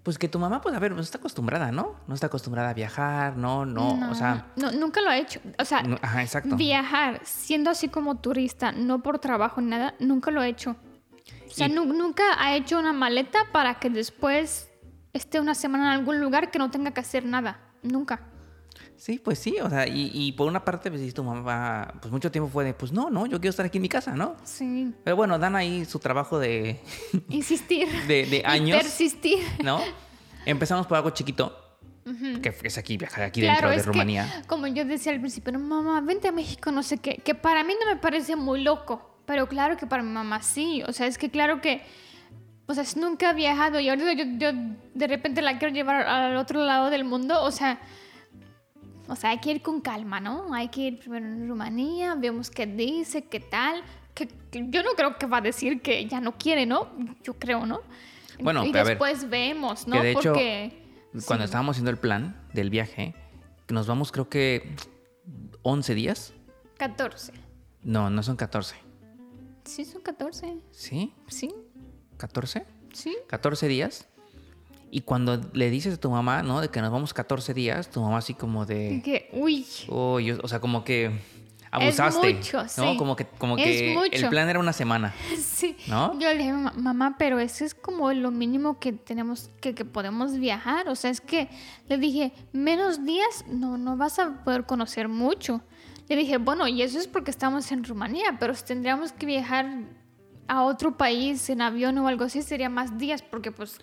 [0.04, 1.96] pues que tu mamá, pues a ver, no está acostumbrada, ¿no?
[2.08, 5.40] No está acostumbrada a viajar, no, no, o sea, no, nunca lo he hecho.
[5.58, 6.56] O sea, no- ajá, exacto.
[6.56, 10.76] viajar siendo así como turista, no por trabajo ni nada, nunca lo he hecho.
[11.48, 14.70] O sea, Y- nunca ha hecho una maleta para que después
[15.14, 17.60] esté una semana en algún lugar que no tenga que hacer nada.
[17.82, 18.22] Nunca.
[18.98, 22.12] Sí, pues sí, o sea, y, y por una parte, pues sí, tu mamá, pues
[22.12, 24.36] mucho tiempo fue de, pues no, no, yo quiero estar aquí en mi casa, ¿no?
[24.44, 24.94] Sí.
[25.04, 26.82] Pero bueno, dan ahí su trabajo de,
[27.30, 27.88] Insistir.
[28.08, 29.40] de, de Y años, persistir.
[29.64, 29.80] ¿no?
[30.46, 31.56] Empezamos por algo chiquito,
[32.42, 34.44] que es aquí, viajar aquí Claro, dentro de es que, Rumanía.
[34.48, 37.64] como yo decía al principio, no, mamá, vente a México, no sé qué, que para
[37.64, 41.06] mí no me parece muy loco, pero claro que para mi mamá sí, o sea,
[41.08, 41.84] es que claro que,
[42.66, 44.52] o sea, si nunca ha viajado y ahorita yo, yo
[44.94, 47.80] de repente la quiero llevar al otro lado del mundo, o sea,
[49.10, 50.54] o sea, hay que ir con calma, ¿no?
[50.54, 53.82] Hay que ir primero en Rumanía, vemos qué dice, qué tal.
[54.14, 56.90] Que, que yo no creo que va a decir que ya no quiere, ¿no?
[57.24, 57.82] Yo creo, ¿no?
[58.40, 59.96] Bueno, y ver, después vemos, ¿no?
[59.96, 60.84] que de hecho, Porque
[61.26, 61.50] Cuando sí.
[61.50, 63.16] estábamos haciendo el plan del viaje,
[63.70, 64.76] nos vamos creo que
[65.64, 66.34] 11 días.
[66.78, 67.34] 14.
[67.84, 68.76] No, no son 14.
[69.66, 70.58] Sí, son 14.
[70.72, 71.14] ¿Sí?
[71.28, 71.54] Sí,
[72.18, 72.64] ¿14?
[72.94, 73.18] sí.
[73.28, 74.08] 14 días.
[74.92, 76.62] Y cuando le dices a tu mamá, ¿no?
[76.62, 79.02] De que nos vamos 14 días, tu mamá así como de...
[79.04, 81.12] Que, uy, o sea, como que
[81.72, 82.34] abusaste.
[82.34, 82.68] mucho, ¿no?
[82.70, 82.96] sí.
[82.98, 84.10] Como que, como Es que mucho.
[84.12, 85.14] el plan era una semana.
[85.40, 85.76] sí.
[85.88, 86.14] ¿No?
[86.20, 89.86] Yo le dije, "Ma- mamá, pero eso es como lo mínimo que tenemos, que, que
[89.86, 90.90] podemos viajar.
[90.90, 91.50] O sea, es que
[91.88, 95.62] le dije, menos días no, no vas a poder conocer mucho.
[96.08, 99.68] Le dije, bueno, y eso es porque estamos en Rumanía, pero si tendríamos que viajar
[100.48, 103.78] a otro país en avión o algo así, sería más días, porque pues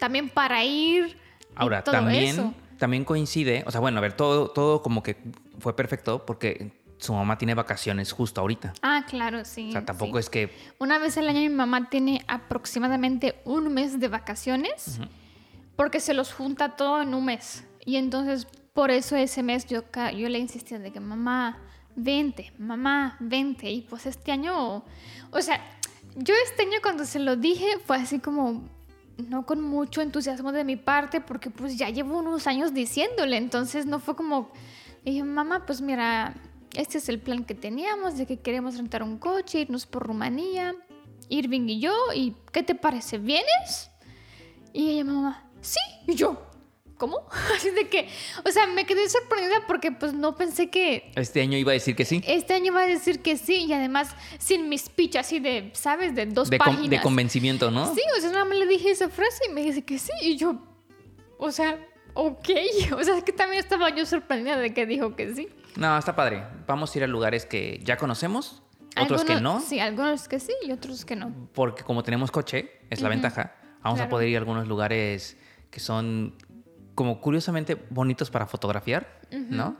[0.00, 1.06] también para ir.
[1.08, 1.16] y
[1.54, 2.54] Ahora, todo también, eso.
[2.78, 5.16] también coincide, o sea, bueno, a ver, todo, todo como que
[5.60, 8.72] fue perfecto porque su mamá tiene vacaciones justo ahorita.
[8.82, 9.68] Ah, claro, sí.
[9.68, 10.20] O sea, tampoco sí.
[10.20, 15.00] es que Una vez al año mi mamá tiene aproximadamente un mes de vacaciones
[15.76, 17.64] porque se los junta todo en un mes.
[17.84, 19.82] Y entonces por eso ese mes yo,
[20.16, 21.58] yo le insistía de que mamá,
[21.96, 23.70] vente, mamá, vente.
[23.70, 24.84] Y pues este año,
[25.30, 25.60] o sea,
[26.16, 28.68] yo este año cuando se lo dije fue así como,
[29.28, 33.36] no con mucho entusiasmo de mi parte porque pues ya llevo unos años diciéndole.
[33.36, 34.50] Entonces no fue como,
[35.04, 36.34] le dije, mamá, pues mira,
[36.74, 40.74] este es el plan que teníamos de que queremos rentar un coche, irnos por Rumanía,
[41.28, 43.18] Irving y yo, y ¿qué te parece?
[43.18, 43.90] ¿Vienes?
[44.72, 46.49] Y ella, mamá, sí, y yo,
[47.00, 47.26] ¿cómo?
[47.56, 48.08] Así de que,
[48.46, 51.96] o sea, me quedé sorprendida porque pues no pensé que este año iba a decir
[51.96, 52.22] que sí.
[52.26, 56.14] este año iba a decir que sí, y además sin mi speech así de, ¿sabes?
[56.14, 56.90] De dos De, con- páginas.
[56.90, 57.92] de convencimiento, ¿no?
[57.94, 60.36] Sí, o sea, nada más le dije esa frase y me dice que sí, y
[60.36, 60.54] yo,
[61.38, 61.78] o sea,
[62.14, 62.48] ok,
[62.96, 65.48] o sea, es que también estaba yo sorprendida de que dijo que sí.
[65.76, 66.44] No, está padre.
[66.66, 68.62] Vamos a ir a lugares que ya conocemos,
[69.00, 71.32] otros que no, Sí, algunos que sí y otros que no.
[71.54, 74.10] porque como tenemos coche, es la ventaja, vamos a Claro.
[74.10, 75.36] poder ir a algunos lugares
[75.70, 76.34] que son
[77.00, 79.74] como curiosamente bonitos para fotografiar, ¿no?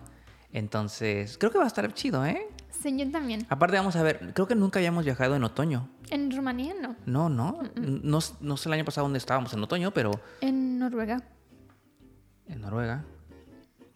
[0.55, 2.49] Entonces, creo que va a estar chido, ¿eh?
[2.71, 3.45] Sí, yo también.
[3.51, 5.91] Aparte, vamos a ver, creo que nunca habíamos viajado en otoño.
[6.09, 7.61] En Rumanía no, No, no.
[7.77, 11.19] No, no sé el año pasado dónde estábamos en otoño, pero en Noruega,
[12.49, 13.05] en Noruega.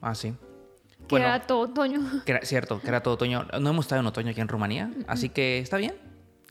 [0.02, 0.34] Ah, sí.
[1.08, 2.02] que Bueno, era todo otoño.
[2.26, 3.46] que era cierto, que era todo otoño.
[3.58, 5.94] No hemos estado en otoño aquí en Rumanía, así que está bien.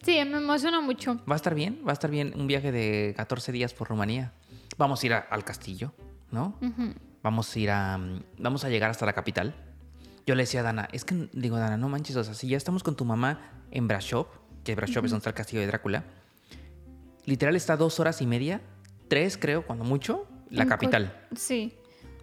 [0.04, 1.18] Sí, me emociona mucho.
[1.30, 4.34] Va a estar bien, va a estar bien un viaje de 14 días por Rumanía.
[4.76, 5.94] Vamos a ir a- al castillo,
[6.34, 6.58] ¿no?
[6.62, 6.93] Ujú.
[7.22, 7.98] Vamos a ir a.
[7.98, 9.56] mm, Vamos a llegar hasta la capital.
[10.26, 12.58] Yo le decía a Dana, es que, digo, Dana, no manches, o sea, si ya
[12.58, 13.39] estamos con tu mamá
[13.72, 14.28] en Brashov,
[14.63, 16.06] que Brashov es donde está el castillo de Drácula,
[17.26, 18.62] literal está dos horas y media,
[19.10, 21.74] tres creo, cuando mucho, la En capital, Sí,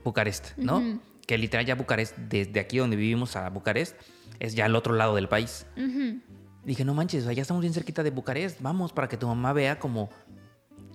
[0.04, 0.82] Bucarest, ¿no?
[1.26, 3.96] Que literal ya Bucarest, desde aquí donde vivimos a Bucarest,
[4.38, 5.66] es ya al otro lado del país.
[5.76, 6.20] Ujú.
[6.64, 9.26] Dije, no manches, o sea, ya estamos bien cerquita de Bucarest, vamos, para que tu
[9.26, 10.08] mamá vea como...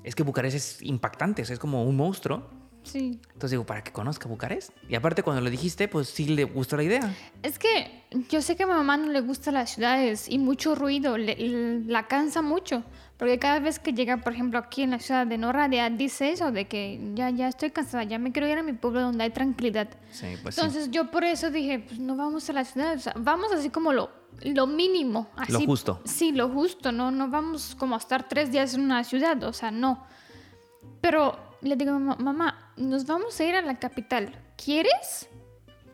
[0.03, 2.47] Es que Bucarest es impactante, o sea, es como un monstruo.
[2.85, 3.19] Sí.
[3.33, 4.71] Entonces digo, para que conozca Bucarest.
[4.87, 7.13] Y aparte cuando lo dijiste, pues sí le gustó la idea.
[7.43, 10.75] Es que yo sé que a mi mamá no le gustan las ciudades y mucho
[10.75, 12.83] ruido, le- la cansa mucho.
[13.17, 16.31] Porque cada vez que llega, por ejemplo, aquí en la ciudad de Nora, ya dice
[16.31, 19.23] eso, de que ya, ya estoy cansada, ya me quiero ir a mi pueblo donde
[19.23, 19.87] hay tranquilidad.
[20.11, 23.13] Sí, pues Entonces yo por eso dije, pues no vamos a la ciudad, o sea,
[23.17, 24.09] vamos así como lo,
[24.41, 25.27] lo mínimo.
[25.37, 26.01] Así, Lo justo.
[26.03, 29.53] Sí, lo justo, no, no vamos como a estar tres días en una ciudad, o
[29.53, 30.03] sea, no.
[31.01, 35.29] Pero le digo, "Ma- mamá, nos vamos a ir a la capital, ¿quieres?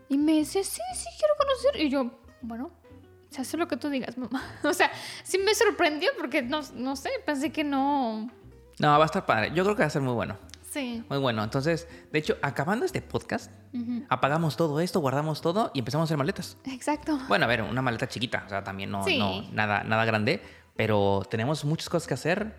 [0.10, 1.82] Y me dice, sí, sí, quiero conocer.
[1.82, 2.72] Y yo, bueno,
[3.30, 4.42] se hace lo que tú digas, mamá.
[4.64, 4.92] O sea,
[5.24, 8.30] sí me sorprendió porque no, no sé, pensé que no.
[8.80, 9.52] No, va a estar padre.
[9.54, 10.38] Yo creo que va a ser muy bueno.
[10.70, 11.04] Sí.
[11.10, 11.44] Muy bueno.
[11.44, 13.52] Entonces, de hecho, acabando este podcast,
[14.10, 16.58] apagamos todo esto, guardamos todo y empezamos a hacer maletas.
[16.66, 17.20] Exacto.
[17.28, 19.18] Bueno, a ver, una maleta chiquita, o sea, también no, Sí.
[19.18, 20.42] no nada, nada grande,
[20.76, 22.56] pero tenemos muchas cosas que hacer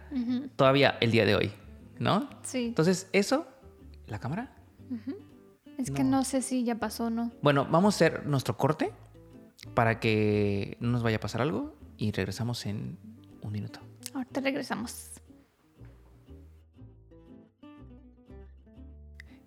[0.57, 1.53] todavía el día de hoy,
[2.03, 2.29] ¿no?
[2.43, 2.67] Sí.
[2.67, 3.47] Entonces, eso,
[4.07, 4.55] la cámara.
[5.79, 7.33] Es que no sé si ya pasó o no.
[7.41, 8.93] Bueno, vamos a hacer nuestro corte
[9.75, 12.99] para que no nos vaya a pasar algo y regresamos en
[13.41, 13.81] un minuto.
[14.15, 15.13] Ahorita regresamos.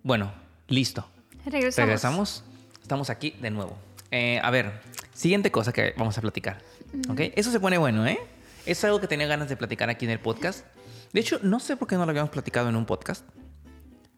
[0.02, 0.32] Bueno,
[0.68, 1.06] listo.
[1.44, 1.76] Regresamos.
[1.76, 2.44] Regresamos.
[2.82, 3.76] Estamos aquí de nuevo.
[4.10, 4.80] Eh, a ver,
[5.12, 6.62] siguiente cosa que vamos a platicar.
[7.08, 7.20] ¿Ok?
[7.34, 8.18] Eso se pone bueno, ¿eh?
[8.64, 10.64] Es algo que tenía ganas de platicar aquí en el podcast.
[11.12, 13.24] De hecho, no sé por qué no lo habíamos platicado en un podcast.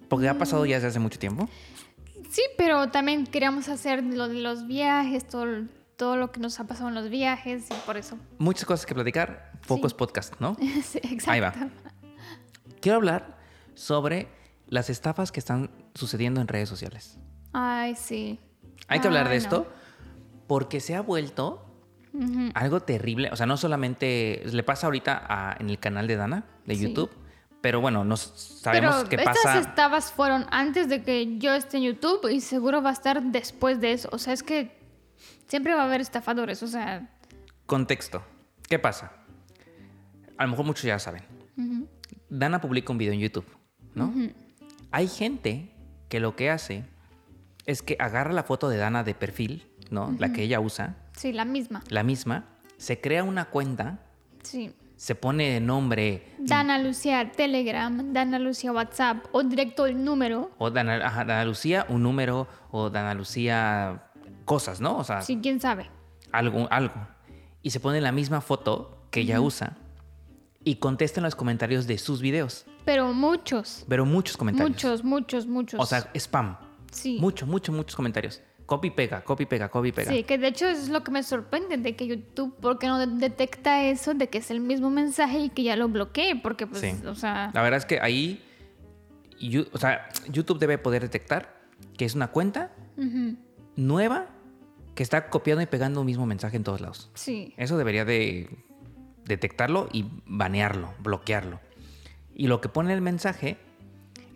[0.09, 1.49] Porque ha pasado ya desde hace mucho tiempo.
[2.31, 5.47] Sí, pero también queríamos hacer lo de los viajes, todo,
[5.97, 8.19] todo lo que nos ha pasado en los viajes y por eso.
[8.39, 9.97] Muchas cosas que platicar, pocos Sí.
[9.99, 10.57] podcasts, ¿no?
[10.83, 11.31] Sí, exacto.
[11.31, 11.55] Ahí va.
[12.81, 13.39] Quiero hablar
[13.75, 14.29] sobre
[14.67, 17.19] las estafas que están sucediendo en redes sociales.
[17.53, 18.39] Ay, sí.
[18.89, 19.67] Hay que hablar de esto
[20.47, 21.68] porque se ha vuelto
[22.55, 23.31] algo terrible.
[23.33, 26.83] O sea, no solamente le pasa ahorita a- en el canal de Dana de Sí.
[26.89, 27.11] YouTube,
[27.61, 29.59] pero bueno, no sabemos Pero qué estas pasa.
[29.61, 33.81] estabas fueron antes de que yo esté en YouTube y seguro va a estar después
[33.81, 34.09] de eso.
[34.13, 34.77] O sea, es que
[35.47, 36.63] siempre va a haber estafadores.
[36.63, 37.09] O sea,
[37.67, 38.23] Contexto.
[38.69, 39.13] ¿Qué pasa?
[40.37, 41.23] A lo mejor muchos ya saben.
[42.31, 43.47] Dana publica un video en YouTube,
[43.95, 44.13] ¿no?
[44.91, 45.75] Hay gente
[46.09, 46.85] que lo que hace
[47.67, 50.15] es que agarra la foto de Dana de perfil, ¿no?
[50.19, 51.83] La que ella usa, sí, la misma.
[51.91, 52.45] la misma,
[52.77, 53.99] se crea una cuenta,
[54.43, 54.73] Sí.
[54.97, 60.51] se pone de nombre Dana Lucía Telegram, Dana Lucía WhatsApp o directo el número.
[60.59, 64.05] o Dana, ajá, Dana Lucía, un número, o Dana Lucía
[64.45, 64.97] cosas, ¿no?
[64.97, 65.91] O sea, Sí, quién sabe.
[66.33, 66.95] algo, algo.
[67.63, 69.77] Y se pone la misma foto que ella usa
[70.65, 72.65] y contesta en los comentarios de sus videos.
[72.85, 73.85] Pero muchos.
[73.89, 74.71] Pero muchos comentarios.
[74.71, 75.81] Muchos, muchos, muchos.
[75.81, 76.57] O sea, spam.
[76.93, 77.19] sí.
[77.21, 78.41] Mucho, mucho, muchos comentarios.
[78.69, 80.13] Copy pega, copy pega, copy pega.
[80.13, 82.99] Sí, que de hecho es lo que me sorprende de que YouTube, ¿por qué no
[82.99, 86.37] de- detecta eso de que es el mismo mensaje y que ya lo bloquee?
[86.37, 86.93] Porque, pues, Sí.
[87.07, 88.45] o sea, La verdad es que ahí,
[89.73, 91.57] o sea, YouTube debe poder detectar
[91.97, 92.71] que es una cuenta
[93.77, 94.27] nueva
[94.95, 97.11] que está copiando y pegando un mismo mensaje en todos lados.
[97.15, 97.55] sí.
[97.57, 98.51] Eso debería de
[99.25, 101.61] detectarlo y banearlo, bloquearlo.
[102.35, 103.57] Y lo que pone el mensaje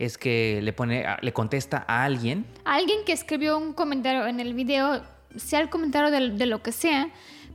[0.05, 2.45] es que le pone, le contesta a alguien.
[2.65, 5.03] Alguien que escribió un comentario en el video,
[5.37, 7.09] sea el comentario de, de lo que sea,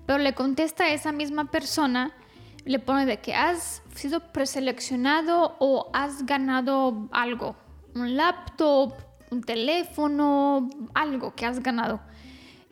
[0.05, 2.11] pero le contesta a esa misma persona,
[2.65, 7.55] le pone de que has sido preseleccionado o has ganado algo,
[7.95, 8.93] un laptop,
[9.31, 11.99] un teléfono, algo que has ganado.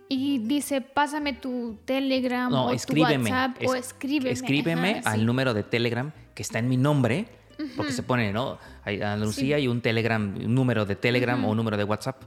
[0.08, 3.30] Y dice, pásame tu Telegram No, o escríbeme.
[3.30, 4.32] tu WhatsApp o es- escríbeme.
[4.32, 5.26] Escríbeme Ajá, al sí.
[5.26, 7.26] número de Telegram que está en mi nombre.
[7.78, 8.58] Porque se pone, ¿no?
[8.84, 12.22] Hay Andalucía y un Telegram, un número de Telegram o un número de WhatsApp.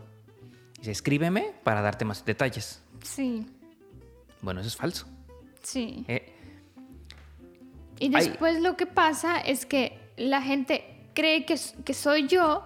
[0.79, 2.83] Dice, escríbeme para darte más detalles.
[3.03, 3.47] Sí,
[4.41, 5.07] Bueno, eso es falso.
[5.62, 6.05] sí.
[6.09, 6.35] Eh,
[8.01, 12.64] Y Hay- después lo que pasa es que la gente cree que, que soy yo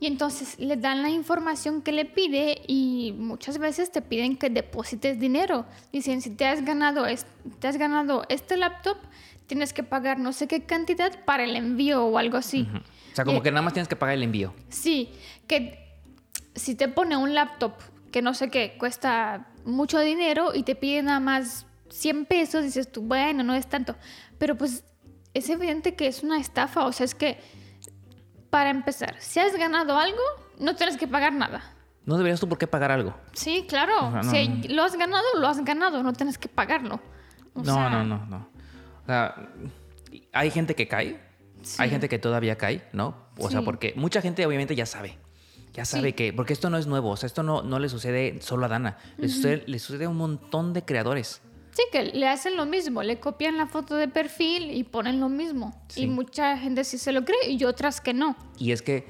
[0.00, 4.50] y entonces le dan la información que le pide y muchas veces te piden que
[4.50, 5.66] deposites dinero.
[5.92, 7.26] Dicen, si te has ganado, es-
[7.60, 8.96] te has ganado este laptop,
[9.46, 12.68] tienes que pagar no sé qué cantidad para el envío o algo así.
[13.12, 14.52] o sea, como Eh, que nada más tienes que pagar el envío.
[14.68, 15.10] Sí,
[15.46, 15.78] que
[16.56, 17.74] si te pone un laptop
[18.10, 22.90] que no sé qué, cuesta mucho dinero y te pide nada más 100 pesos, dices
[22.90, 23.94] tú, bueno, no es tanto.
[24.38, 24.82] Pero pues
[25.32, 27.38] es evidente que es una estafa, o sea, es que
[28.54, 30.22] para empezar, si has ganado algo,
[30.60, 31.60] no tienes que pagar nada.
[32.06, 33.12] No deberías tú por qué pagar algo.
[33.32, 34.74] Sí, claro, no, si no.
[34.76, 37.00] lo has ganado, lo has ganado, no tienes que pagarlo.
[37.54, 38.48] O No, sea, no, no, no.
[39.02, 39.34] O sea,
[40.32, 41.20] hay gente que cae.
[41.78, 43.16] Hay gente que todavía cae, ¿no?
[43.38, 45.18] O sea, porque mucha gente obviamente ya sabe.
[45.72, 46.12] Ya sabe Sí.
[46.12, 46.32] que.
[46.32, 47.10] Porque esto no es nuevo.
[47.10, 48.98] O sea, esto no, no le sucede solo a Dana.
[49.16, 51.42] Le, sucede, le sucede a un montón de creadores.
[51.74, 55.28] Sí, que le hacen lo mismo, le copian la foto de perfil y ponen lo
[55.28, 55.82] mismo.
[55.88, 56.02] Sí.
[56.02, 58.36] Y mucha gente sí se lo cree y otras que no.
[58.58, 59.04] Y es que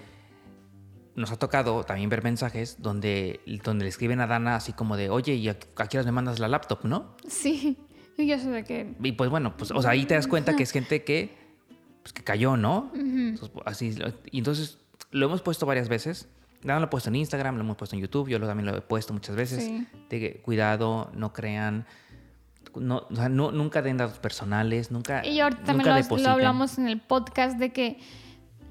[1.14, 5.10] nos ha tocado también ver mensajes donde, donde le escriben a Dana así como de,
[5.10, 7.14] oye, ¿y a, a qué horas me mandas la laptop, no?
[7.28, 7.78] Sí,
[8.18, 8.94] y yo sé de que...
[9.02, 11.36] Y pues bueno, pues, o sea, ahí te das cuenta que es gente que,
[12.02, 12.90] pues, que cayó, ¿no?
[12.94, 13.94] Entonces, pues, así,
[14.30, 14.78] y entonces
[15.10, 16.28] lo hemos puesto varias veces.
[16.62, 18.76] Dana lo he puesto en Instagram, lo hemos puesto en YouTube, yo lo, también lo
[18.76, 19.64] he puesto muchas veces.
[19.64, 19.86] Sí.
[20.08, 21.86] De que cuidado, no crean,
[22.76, 25.24] no, o sea, no- nunca den datos personales, nunca.
[25.26, 25.88] Y ahorita también
[26.22, 27.98] lo, hablamos en el podcast de que,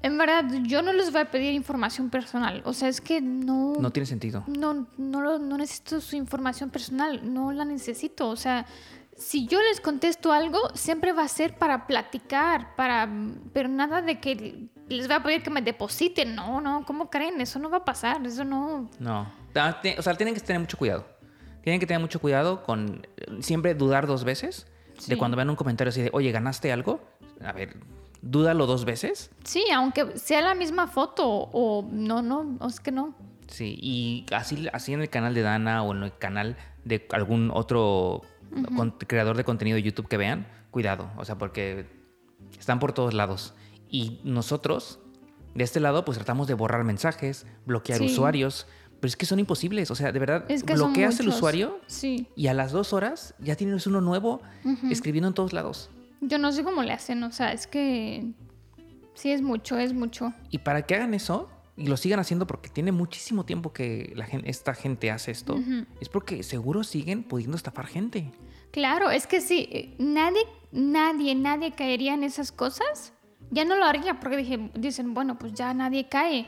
[0.02, 2.62] en verdad, yo no les voy a pedir información personal.
[2.66, 3.74] O sea, es que no...
[3.78, 4.44] No tiene sentido.
[4.46, 8.28] no, no, lo- no necesito su información personal, no la necesito.
[8.28, 8.66] O sea,
[9.16, 13.08] si yo les contesto algo, siempre va a ser para platicar, para,
[13.52, 16.34] pero nada de que les voy a pedir que me depositen.
[16.34, 17.40] No, no, ¿cómo creen?
[17.40, 18.90] Eso no va a pasar, eso no.
[18.98, 19.26] No.
[19.54, 21.06] Ah, O sea, tienen que tener mucho cuidado.
[21.64, 24.66] Tienen que tener mucho cuidado con eh, siempre dudar dos veces.
[25.08, 27.00] De cuando vean un comentario así de, oye, ¿ganaste algo?
[27.44, 27.76] A ver,
[28.22, 29.32] dúdalo dos veces.
[29.42, 33.16] Sí, aunque sea la misma foto o no, no, es que no.
[33.48, 37.50] Sí, y así, así en el canal de Dana o en el canal de algún
[37.52, 38.22] otro
[38.76, 41.10] con- creador de contenido de YouTube que vean, cuidado.
[41.16, 41.86] O sea, porque
[42.58, 43.54] están por todos lados.
[43.90, 45.00] Y nosotros,
[45.54, 48.06] de este lado, pues tratamos de borrar mensajes, bloquear Sí.
[48.06, 48.66] usuarios.
[49.00, 49.90] Pero es que son imposibles.
[49.90, 52.92] O sea, de verdad, Es que son bloqueas el usuario Sí, y a las dos
[52.92, 54.40] horas ya tienes uno nuevo
[54.90, 55.90] escribiendo en todos lados.
[56.20, 58.32] yo no sé cómo le hacen, o sea, es que
[59.14, 60.32] sí es mucho, es mucho.
[60.50, 64.24] Y para que hagan eso y lo sigan haciendo porque tiene muchísimo tiempo que la
[64.24, 65.58] gen- esta gente hace esto,
[66.00, 68.30] es porque seguro siguen pudiendo estafar gente.
[68.70, 70.40] Claro, es que sí, eh, nadie,
[70.72, 73.12] nadie, nadie caería en esas cosas.
[73.50, 76.46] Ya no lo haría porque dije, dicen, bueno, pues ya nadie cae.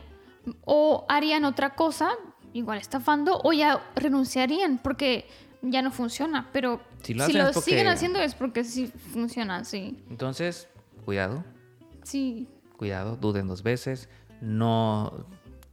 [0.65, 2.09] O harían otra cosa
[2.57, 5.27] igual estafando o ya renunciarían porque
[5.63, 6.49] ya no funciona.
[6.53, 10.03] Pero Si si lo porque- siguen haciendo es porque sí funciona, sí.
[10.11, 10.69] Entonces,
[11.05, 11.45] cuidado,
[12.03, 14.09] Sí, cuidado, duden dos veces.
[14.41, 15.27] No,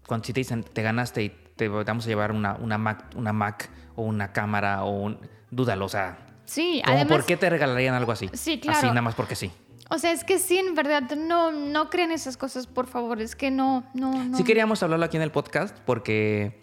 [0.07, 3.33] cuando si te dicen, te ganaste y te vamos a llevar una, una, Mac, una
[3.33, 5.19] Mac o una cámara o un...
[5.51, 6.81] Dúdalo, o sea, sí.
[6.83, 8.27] ¿cómo, Además, ¿por qué te regalarían algo así?
[8.33, 8.87] Sí, Así claro.
[8.87, 9.51] nada más porque sí.
[9.91, 13.21] o sea, es que sí, en verdad, no, no creen esas cosas, por favor.
[13.21, 14.35] Es que no, no, no.
[14.35, 16.62] Sí queríamos hablarlo aquí en el podcast porque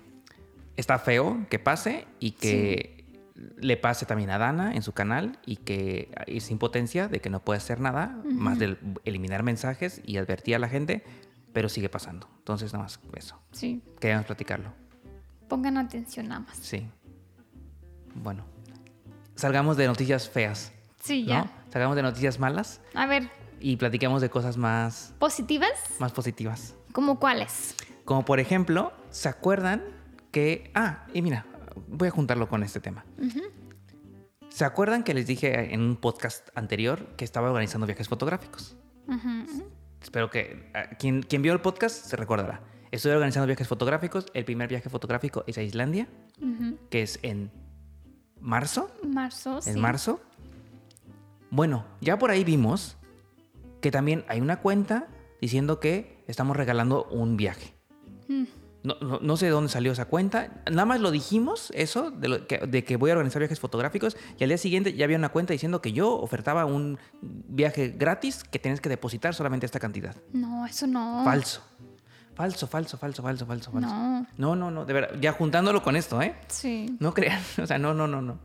[0.80, 3.00] está feo que pase y que
[3.56, 7.40] le pase también a Dana en su canal y que es impotencia de que no
[7.42, 11.04] puede hacer nada más de eliminar mensajes y advertir a la gente,
[11.52, 12.28] pero sigue pasando.
[12.38, 13.40] Entonces nada más eso.
[13.52, 14.72] Sí, Queríamos platicarlo.
[15.48, 16.56] pongan atención nada más.
[16.58, 16.86] Sí.
[18.14, 18.44] Bueno.
[19.36, 20.72] Salgamos de noticias feas.
[21.02, 21.28] Sí, ¿no?
[21.28, 21.50] ya.
[21.70, 25.72] Salgamos de noticias malas A ver, y platiquemos de cosas más, ¿positivas?
[25.98, 26.74] más positivas.
[26.92, 27.74] ¿Cómo cuáles?
[28.04, 29.82] Como por ejemplo, ¿se acuerdan
[30.30, 30.70] que...
[30.74, 31.46] Ah, y mira,
[31.88, 33.04] voy a juntarlo con este tema.
[34.48, 38.76] ¿Se acuerdan que les dije en un podcast anterior que estaba organizando viajes fotográficos?
[40.02, 42.62] Espero que ah, quien, quien vio el podcast se recordará.
[42.90, 44.26] Estoy organizando viajes fotográficos.
[44.34, 46.08] El primer viaje fotográfico es a Islandia,
[46.90, 47.50] que es en
[48.40, 48.90] marzo.
[49.06, 49.70] Marzo, sí.
[49.70, 50.20] En marzo.
[51.50, 52.96] Bueno, ya por ahí vimos
[53.80, 55.08] que también hay una cuenta
[55.40, 57.74] diciendo que estamos regalando un viaje.
[58.28, 58.44] Mm.
[58.82, 60.62] No, no- no sé de dónde salió esa cuenta.
[60.70, 64.16] Nada más lo dijimos, eso, de, lo que, de que voy a organizar viajes fotográficos.
[64.38, 68.42] Y al día siguiente ya había una cuenta diciendo que yo ofertaba un viaje gratis
[68.44, 70.16] que tienes que depositar solamente esta cantidad.
[70.32, 71.22] No, eso no.
[71.24, 71.62] Falso.
[72.34, 73.88] Falso, falso, falso, falso, falso, falso.
[73.88, 74.26] No.
[74.38, 75.10] No, no, no, de verdad.
[75.20, 76.34] Ya juntándolo con esto, ¿eh?
[76.48, 76.96] Sí.
[77.00, 77.42] No crean.
[77.62, 78.38] O sea, no, no, no, no.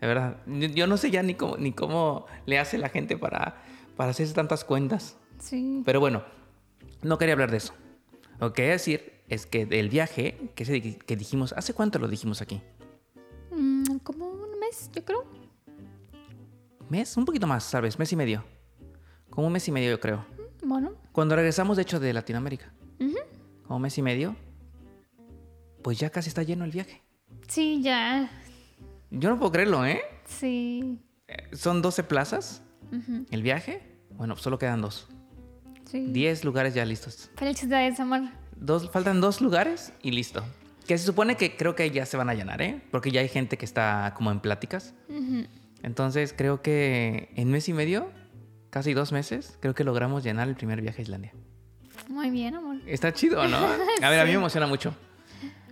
[0.00, 0.36] De verdad.
[0.46, 3.56] Yo- Yo no sé ya ni cómo, ni cómo le hace la gente para,
[3.96, 5.16] para hacerse tantas cuentas.
[5.40, 5.82] Sí.
[5.84, 6.22] Pero bueno,
[7.02, 7.74] no quería hablar de eso.
[8.38, 12.08] Lo que quería decir es que del viaje que, se- que dijimos, ¿hace cuánto lo
[12.08, 12.60] dijimos aquí?
[13.50, 15.24] Mm, como un mes, yo creo.
[16.88, 17.16] ¿Mes?
[17.16, 17.98] Un poquito más, ¿sabes?
[17.98, 18.44] Mes y medio.
[19.30, 20.24] Como un mes y medio, yo creo.
[20.62, 20.92] Bueno.
[21.12, 22.72] Cuando regresamos, de hecho, de Latinoamérica.
[23.66, 24.36] Como mes y medio.
[25.82, 27.00] Pues ya casi está lleno el viaje.
[27.48, 28.30] Sí, ya.
[29.10, 30.00] Yo no puedo creerlo, ¿eh?
[30.26, 30.98] Sí.
[31.28, 32.62] Eh, Son 12 plazas
[33.30, 33.82] el viaje.
[34.10, 35.08] Bueno, solo quedan dos.
[35.86, 36.06] Sí.
[36.12, 37.30] 10 lugares ya listos.
[37.36, 38.20] Felicidades, amor.
[38.62, 40.44] Dos, faltan dos lugares y listo.
[40.86, 42.80] Que se supone que creo que ya se van a llenar, ¿eh?
[42.92, 44.94] Porque ya hay gente que está como en pláticas.
[45.82, 48.08] Entonces creo que en mes y medio,
[48.70, 51.32] casi dos meses, creo que logramos llenar el primer viaje a Islandia.
[52.08, 52.76] Muy bien, amor.
[52.86, 53.56] Está chido, ¿no?
[54.02, 54.94] A ver, a mí me emociona mucho.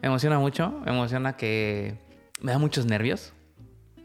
[0.02, 0.70] Me emociona mucho.
[0.84, 1.96] Me emociona que
[2.40, 3.32] me da muchos nervios.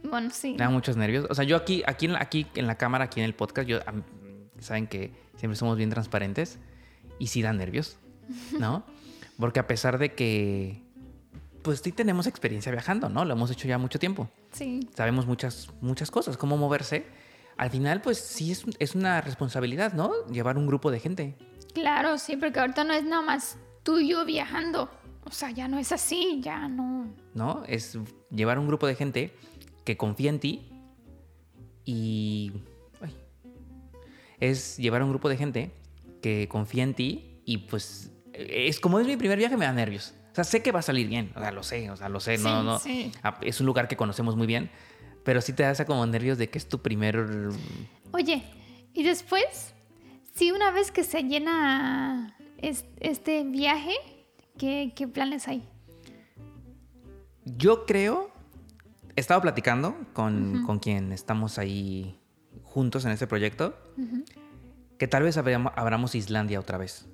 [0.04, 0.52] Bueno, sí.
[0.52, 1.26] Me da muchos nervios.
[1.32, 3.68] O sea, yo aquí, aquí, en la, aquí en la cámara, aquí en el podcast,
[3.68, 3.80] yo,
[4.60, 6.60] saben que siempre somos bien transparentes
[7.18, 7.98] y sí dan nervios,
[8.60, 8.84] ¿no?
[9.38, 10.82] Porque a pesar de que,
[11.62, 13.26] pues sí tenemos experiencia viajando, ¿no?
[13.26, 14.30] Lo hemos hecho ya mucho tiempo.
[14.52, 14.88] Sí.
[14.96, 17.06] Sabemos muchas, muchas cosas, cómo moverse.
[17.58, 20.12] Al final, pues sí es, es una responsabilidad, ¿no?
[20.28, 21.36] Llevar un grupo de gente.
[21.74, 24.90] Claro, sí, porque ahorita no es nada más tú y yo viajando.
[25.26, 27.14] O sea, ya no es así, ya no.
[27.34, 27.64] ¿no?
[27.68, 27.98] Es
[28.30, 29.36] llevar un grupo de gente
[29.84, 30.70] que confía en ti
[31.84, 32.54] y...
[33.02, 33.16] ay.
[34.40, 35.72] Es llevar un grupo de gente
[36.22, 40.14] que confía en ti y pues es como es mi primer viaje me da nervios.
[40.32, 42.20] O sea, sé que va a salir bien, o sea, lo sé, o sea, lo
[42.20, 42.80] sé, no, Sí, no.
[42.80, 43.12] sí.
[43.24, 44.70] Ah, Es un lugar que conocemos muy bien,
[45.24, 47.26] pero sí te da esa como nervios de que es tu primer...
[48.12, 48.44] Oye,
[48.94, 49.74] y después,
[50.34, 53.94] si una vez que se llena es- este viaje,
[54.58, 55.64] ¿qué, qué planes hay?
[57.46, 58.32] Yo creo,
[59.16, 62.20] he estado platicando con, con quien estamos ahí
[62.64, 63.78] juntos en este proyecto,
[64.98, 67.08] que tal vez abramos Islandia otra vez.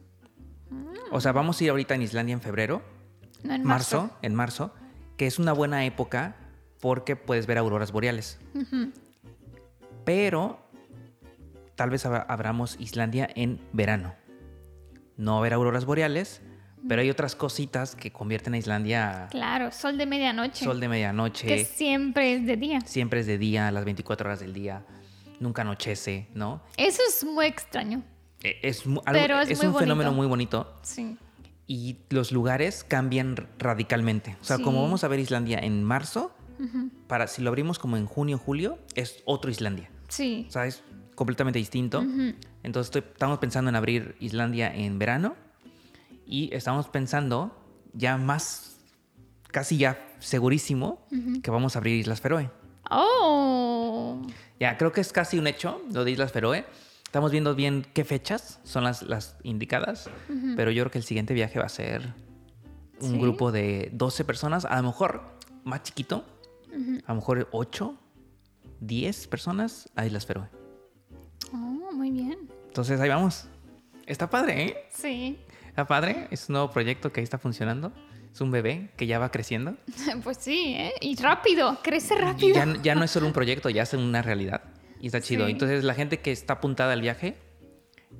[1.12, 2.82] O sea, vamos a ir ahorita en Islandia en febrero,
[3.43, 4.17] No, en marzo, marzo.
[4.21, 4.74] en marzo,
[5.17, 6.36] que es una buena época
[6.80, 8.39] porque puedes ver auroras boreales.
[10.06, 10.60] Pero
[11.76, 14.15] tal vez abra- abramos Islandia en verano.
[15.17, 16.41] No haber auroras boreales,
[16.88, 20.63] pero hay otras cositas que convierten a Islandia Claro, sol de medianoche.
[20.65, 21.48] sol de medianoche.
[21.48, 22.81] Que siempre es de día.
[22.81, 24.83] Siempre es de día, las 24 horas del día.
[25.40, 26.62] Nunca anochece, ¿no?
[26.77, 28.02] Eso es muy extraño.
[28.44, 30.17] E- Es, algo- Pero es es muy un fenómeno bonito.
[30.17, 31.17] muy bonito Sí.
[31.67, 34.35] y los lugares cambian radicalmente.
[34.42, 34.63] O sea, Sí.
[34.63, 36.31] como vamos a ver Islandia en marzo,
[37.08, 39.89] para si lo abrimos como en junio, julio, es otro Islandia.
[40.10, 40.46] Sí.
[40.48, 40.83] O sea, es
[41.15, 42.02] completamente distinto.
[42.02, 42.33] Ujú.
[42.63, 45.35] Entonces estoy- estamos pensando en abrir Islandia en verano
[46.25, 47.58] y estamos pensando
[47.94, 48.77] ya más,
[49.52, 51.06] casi ya segurísimo,
[51.42, 52.50] que vamos a abrir Islas Feroe.
[52.92, 54.21] Oh.
[54.60, 56.65] Ya, creo que es casi un hecho lo de Islas Feroe.
[57.12, 60.09] Estamos viendo bien qué fechas son las, las indicadas,
[60.55, 62.13] pero yo creo que el siguiente viaje va a ser
[63.01, 63.19] un Sí.
[63.19, 65.21] grupo de 12 personas, a lo mejor
[65.65, 66.23] más chiquito,
[67.05, 67.97] a lo mejor 8,
[68.79, 70.47] 10 personas a Islas Feroe.
[71.51, 72.47] Oh, muy bien.
[72.67, 73.45] Entonces ahí vamos.
[74.05, 74.77] Está padre, ¿eh?
[74.93, 75.37] Sí.
[75.67, 76.29] Está padre.
[76.31, 77.91] Es un nuevo proyecto que ahí está funcionando.
[78.33, 79.75] Es un bebé que ya va creciendo.
[80.23, 80.93] Pues sí, ¿eh?
[81.01, 82.55] Y rápido, crece rápido.
[82.55, 84.62] ya, ya no es solo un proyecto, ya es una realidad.
[85.02, 85.45] Y está chido.
[85.47, 85.52] Sí.
[85.52, 87.35] Entonces la gente que está apuntada al viaje,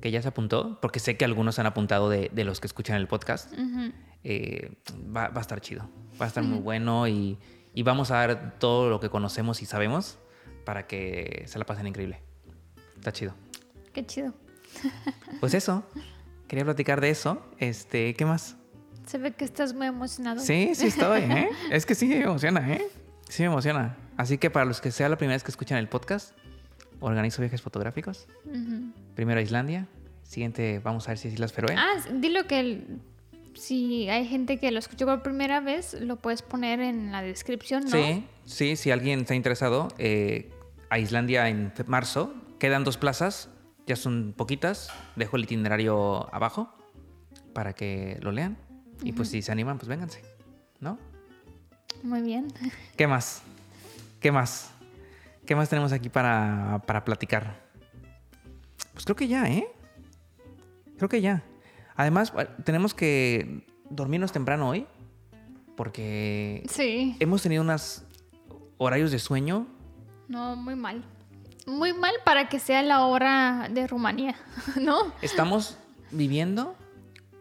[0.00, 2.96] que ya se apuntó, porque sé que algunos han apuntado de, de los que escuchan
[2.96, 3.92] el podcast, Ujú.
[4.24, 4.72] eh,
[5.14, 5.88] va, va a estar chido.
[6.20, 7.38] Va a estar muy bueno y,
[7.72, 10.18] y vamos a dar todo lo que conocemos y sabemos
[10.64, 12.20] para que se la pasen increíble.
[12.96, 13.34] Está chido.
[13.92, 14.34] Qué chido.
[15.40, 15.84] Pues eso.
[16.48, 17.42] Quería platicar de eso.
[17.58, 18.56] Este, ¿qué más?
[19.06, 20.40] Se ve que estás muy emocionado.
[20.40, 21.48] Sí, sí estoy, ¿eh?
[21.70, 22.86] Es que sí me emociona, ¿eh?
[23.28, 23.96] Sí me emociona.
[24.16, 26.32] Así que para los que sea la primera vez que escuchan el podcast,
[27.02, 28.26] organizo viajes fotográficos.
[29.14, 29.86] Primero a Islandia.
[30.22, 31.74] Siguiente, vamos a ver si es Islas Feroe.
[31.76, 33.00] Ah, dilo que el-
[33.54, 37.84] si hay gente que lo escuchó por primera vez, lo puedes poner en la descripción,
[37.84, 37.90] ¿no?
[37.90, 40.50] Sí, sí, si alguien está interesado, eh,
[40.88, 42.34] a Islandia en marzo.
[42.58, 43.50] Quedan dos plazas,
[43.86, 44.88] ya son poquitas.
[45.16, 46.72] Dejo el itinerario abajo
[47.52, 48.56] para que lo lean.
[49.04, 50.22] Y pues si se animan, pues vénganse,
[50.80, 50.98] ¿no?
[52.02, 52.48] Muy bien.
[52.96, 53.42] ¿Qué más?
[54.20, 54.71] ¿Qué más?
[55.52, 57.60] ¿Qué más tenemos aquí para, para platicar?
[58.94, 59.66] Pues creo que ya, ¿eh?
[60.96, 61.42] Creo que ya.
[61.94, 62.32] Además,
[62.64, 64.86] tenemos que dormirnos temprano hoy
[65.76, 67.18] porque Sí.
[67.20, 68.02] hemos tenido unos
[68.78, 69.66] horarios de sueño.
[70.26, 71.04] No, muy mal.
[71.66, 74.34] Muy mal para que sea la hora de Rumanía,
[74.80, 75.12] ¿no?
[75.20, 75.76] Estamos
[76.12, 76.74] viviendo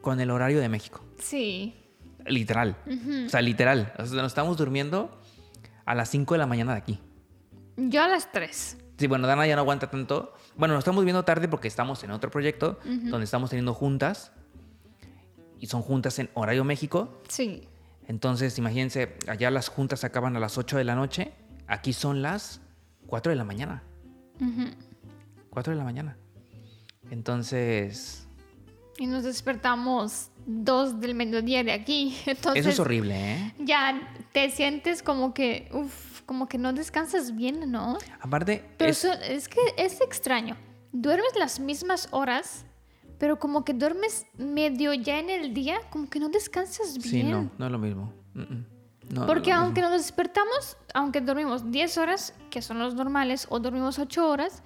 [0.01, 0.99] con el horario de México.
[1.17, 1.77] Sí.
[2.25, 2.75] Literal.
[3.25, 3.93] O sea, literal.
[3.97, 5.17] O sea, nos estamos durmiendo
[5.85, 6.99] a las 5 de la mañana de aquí.
[7.77, 8.77] Yo a las 3.
[8.97, 10.33] Sí, bueno, Dana ya no aguanta tanto.
[10.55, 14.31] Bueno, nos estamos viendo tarde porque estamos en otro proyecto donde estamos teniendo juntas.
[15.59, 17.21] Y son juntas en horario México.
[17.27, 17.67] Sí.
[18.07, 21.31] Entonces, imagínense, allá las juntas acaban a las 8 de la noche.
[21.67, 22.61] Aquí son las
[23.07, 23.83] 4 de la mañana.
[24.39, 24.69] Ujú.
[25.49, 26.17] 4 de la mañana.
[27.09, 28.27] Entonces,
[28.97, 32.17] Y nos despertamos 2 del mediodía de aquí.
[32.25, 33.53] Entonces, eso es horrible, ¿eh?
[33.59, 37.97] ya te sientes como que, uff, como que no descansas bien, ¿no?
[38.21, 40.55] Aparte, Pero es- eso- es que es extraño.
[40.93, 42.63] Duermes las mismas horas,
[43.19, 47.11] pero como que duermes medio ya en el día, como que no descansas bien.
[47.11, 48.13] sí, no, no es lo mismo.
[48.33, 48.65] Mm, mm.
[49.09, 49.93] No, Porque aunque mismo.
[49.93, 54.63] nos despertamos, aunque dormimos 10 horas, que son los normales, o dormimos 8 horas,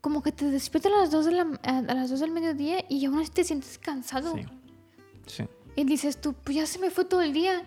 [0.00, 3.04] como que te despiertas a las 2, de la, a las 2 del mediodía y
[3.06, 4.34] aún así te sientes cansado.
[4.34, 4.44] Sí,
[5.28, 5.44] sí.
[5.76, 7.62] Y dices tú, pues ya se me fue todo el día.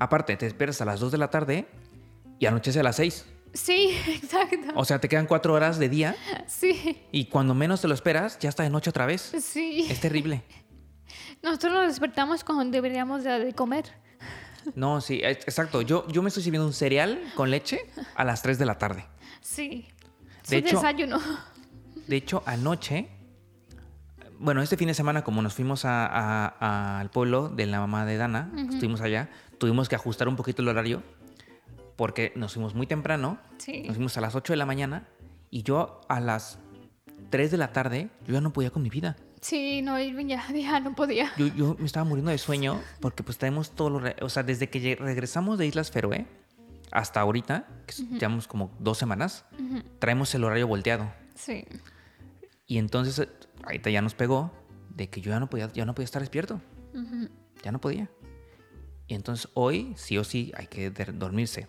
[0.00, 1.68] Aparte, te esperas a las 2 de la tarde
[2.44, 3.24] y anochece a las 6.
[3.54, 4.56] Sí, exacto.
[4.74, 6.14] O sea, te quedan 4 horas de día
[6.46, 9.32] Sí, y cuando menos te lo esperas, ya está de noche otra vez.
[9.42, 9.86] sí.
[9.90, 10.42] Es terrible.
[11.42, 13.84] Nosotros nos despertamos cuando deberíamos de, comer.
[14.74, 15.82] No, sí, exacto.
[15.82, 17.80] Yo, yo me estoy sirviendo un cereal con leche
[18.14, 19.04] a las 3 de la tarde.
[19.42, 19.86] Sí.
[20.48, 21.20] De hecho- desayuno.
[22.06, 23.08] De hecho, anoche,
[24.38, 27.78] bueno, este fin de semana, como nos fuimos a- a- a- al pueblo de la
[27.80, 29.28] mamá de Dana, estuvimos allá,
[29.58, 31.02] tuvimos que ajustar un poquito el horario
[31.96, 33.82] porque nos fuimos muy temprano, Sí.
[33.86, 35.08] nos fuimos a las 8 de la mañana
[35.50, 36.58] y yo a las
[37.30, 39.16] 3 de la tarde, yo ya no podía con mi vida.
[39.40, 41.32] Sí, no, Irving ya, ya no podía.
[41.36, 43.98] Yo, yo me estaba muriendo de sueño porque pues tenemos todo lo...
[44.00, 46.26] re- O sea, desde que regresamos de Islas Feroe
[46.90, 49.44] hasta ahorita, que llevamos como dos semanas,
[49.98, 51.12] traemos el horario volteado.
[51.34, 51.64] Sí.
[52.66, 53.28] Y entonces eh,
[53.64, 54.52] ahorita ya nos pegó
[54.90, 56.60] de que yo ya no podía, ya no podía estar despierto.
[57.62, 58.08] Ya no podía.
[59.08, 61.66] Y entonces hoy sí o sí hay que dormirse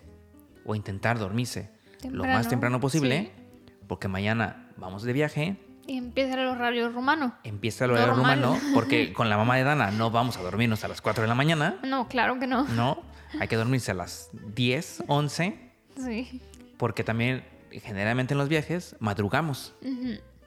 [0.66, 1.70] o intentar dormirse
[2.02, 3.70] lo más Temprano, temprano posible sí.
[3.88, 5.56] porque mañana vamos de viaje,
[5.86, 7.34] Y empieza el horario rumano.
[7.44, 8.42] empieza el horario Normal.
[8.42, 11.28] rumano porque con la mamá de Dana no vamos a dormirnos a las 4 de
[11.28, 12.64] la mañana, No, claro que no.
[12.68, 13.02] no,
[13.40, 15.58] hay que dormirse a las 10, 11
[16.04, 16.40] Sí.
[16.76, 19.74] porque también generalmente en los viajes madrugamos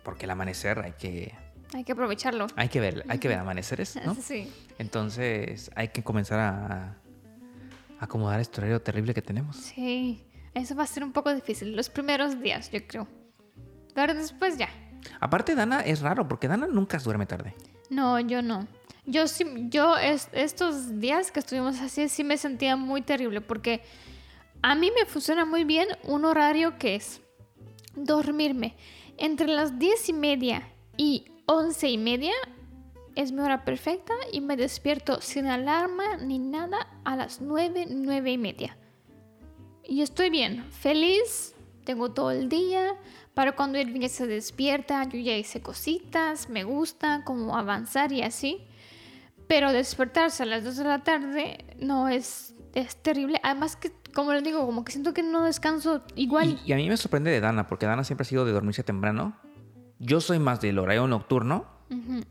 [0.03, 1.33] porque el amanecer hay que
[1.73, 2.47] Hay que aprovecharlo.
[2.55, 4.15] hay que ver, hay que ver amaneceres, ¿no?
[4.21, 4.51] Sí.
[4.77, 6.95] Entonces hay que comenzar a
[7.99, 9.55] acomodar este horario terrible que tenemos.
[9.57, 10.23] Sí.
[10.53, 11.75] Eso va a ser un poco difícil.
[11.75, 13.07] Los primeros días, yo creo.
[13.93, 14.69] Pero después ya.
[15.19, 17.55] Aparte, Dana es raro porque Dana nunca duerme tarde.
[17.89, 18.67] No, yo no.
[19.05, 23.81] Yo sí, yo es- estos días que estuvimos así sí me sentía muy terrible porque
[24.61, 27.21] a mí me funciona muy bien un horario que es
[27.95, 28.75] dormirme
[29.17, 32.33] entre las diez y media y once y media
[33.19, 38.31] es mi hora perfecta y me despierto sin alarma ni nada a las nueve, nueve
[38.31, 38.77] y media.
[39.83, 41.53] Y estoy bien, feliz,
[41.83, 42.95] tengo todo el día.
[43.33, 48.21] Para cuando Irving ya se despierta, yo ya hice cositas, me gusta como avanzar y
[48.21, 48.65] así.
[49.49, 53.41] Pero despertarse a las 2 de la tarde no es, es terrible.
[53.43, 56.57] Además que, como les digo, como que siento que no descanso igual.
[56.63, 58.83] Y, y a mí me sorprende de Dana, porque Dana siempre ha sido de dormirse
[58.83, 59.35] temprano.
[59.97, 61.65] Yo soy más del horario nocturno.
[61.89, 62.21] Ujú.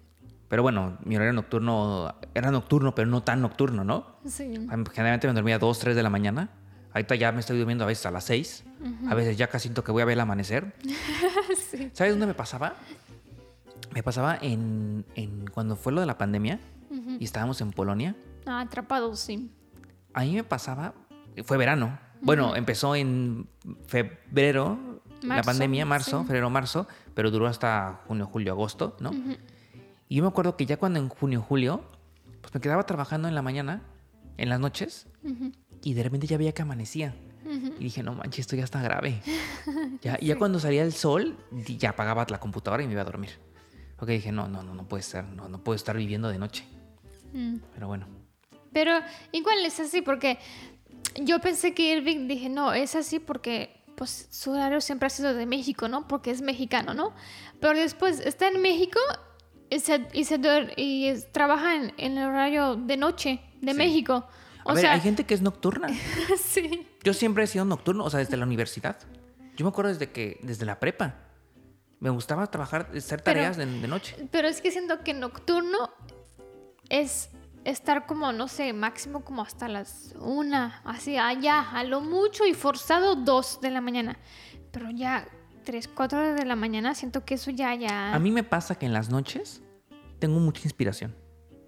[0.48, 4.18] Pero bueno, mi horario nocturno era nocturno, pero no tan nocturno, ¿no?
[4.26, 4.50] Sí.
[4.92, 6.50] Generalmente me dormía a 2, 3 de la mañana.
[6.92, 8.64] Ahorita ya me estoy durmiendo a veces a las 6.
[9.08, 10.74] A veces ya casi siento que voy a ver el amanecer.
[11.70, 11.90] sí.
[11.92, 12.74] ¿Sabes dónde me pasaba?
[13.92, 16.60] Me pasaba en, en cuando fue lo de la pandemia
[17.18, 18.16] y estábamos en Polonia.
[18.46, 19.50] Ah, atrapados, sí.
[20.14, 20.94] A mí me pasaba,
[21.44, 21.98] fue verano.
[22.20, 23.48] Bueno, empezó en
[23.86, 24.78] febrero,
[25.22, 26.26] la Marzo, pandemia, marzo, sí.
[26.26, 29.12] febrero, marzo, pero duró hasta junio, julio, agosto, ¿no?
[30.08, 31.82] Y yo me acuerdo que ya cuando en junio, julio,
[32.40, 33.82] pues me quedaba trabajando en la mañana,
[34.36, 35.06] en las noches,
[35.82, 37.14] y de repente ya veía que amanecía.
[37.78, 39.22] Y dije, no manches, esto ya está grave.
[40.00, 41.36] Ya, y ya cuando salía el sol,
[41.66, 43.30] ya apagaba la computadora y me iba a dormir.
[43.96, 46.64] Porque dije, no, no, no, no puede ser, no, no puedo estar viviendo de noche.
[47.32, 47.56] Mm.
[47.74, 48.06] Pero bueno.
[48.72, 48.92] Pero
[49.32, 50.38] igual es así porque
[51.16, 55.34] yo pensé que Irving, dije, no, es así porque pues su horario siempre ha sido
[55.34, 56.06] de México, ¿no?
[56.06, 57.12] Porque es mexicano, ¿no?
[57.60, 59.00] Pero después está en México
[59.70, 60.38] y, se, y, se
[60.76, 63.76] y trabaja en, en el horario de noche de Sí.
[63.78, 64.26] México.
[64.64, 65.88] O a ver, sea, hay gente que es nocturna.
[66.38, 66.86] sí.
[67.02, 68.98] Yo siempre he sido nocturno, o sea, desde la universidad.
[69.56, 71.14] Yo me acuerdo desde que, desde la prepa.
[72.00, 74.14] Me gustaba trabajar, hacer Pero- tareas de, de noche.
[74.30, 75.90] Pero es que siento que nocturno
[76.88, 77.30] es
[77.64, 82.54] estar como, no sé, máximo como hasta las una, así allá, a lo mucho y
[82.54, 84.16] forzado dos de la mañana.
[84.70, 85.26] Pero ya
[85.68, 88.14] tres, cuatro horas de la mañana siento que eso ya, ya...
[88.14, 89.60] A mí me pasa que en las noches
[90.18, 91.14] tengo mucha inspiración.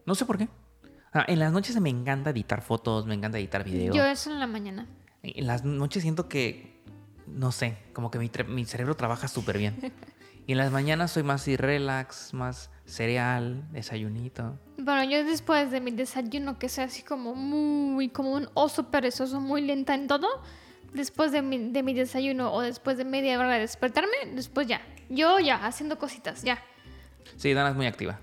[0.07, 0.48] No sé por qué.
[1.12, 3.94] Ah, en las noches me encanta editar fotos, me encanta editar videos.
[3.94, 4.86] Yo eso en la mañana.
[5.22, 6.82] En las noches siento que,
[7.26, 9.76] no sé, como que mi, mi cerebro trabaja súper bien.
[10.46, 14.59] Y en las mañanas soy más relax, más cereal, desayunito.
[14.78, 19.40] Bueno, yo después de mi desayuno, que soy así como muy, como un oso perezoso,
[19.40, 20.26] muy lenta en todo,
[20.93, 24.82] después de mi, de mi desayuno o después de media hora de despertarme, después ya,
[25.09, 26.62] yo ya, haciendo cositas, ya.
[27.36, 28.18] Sí, Dana es muy activa.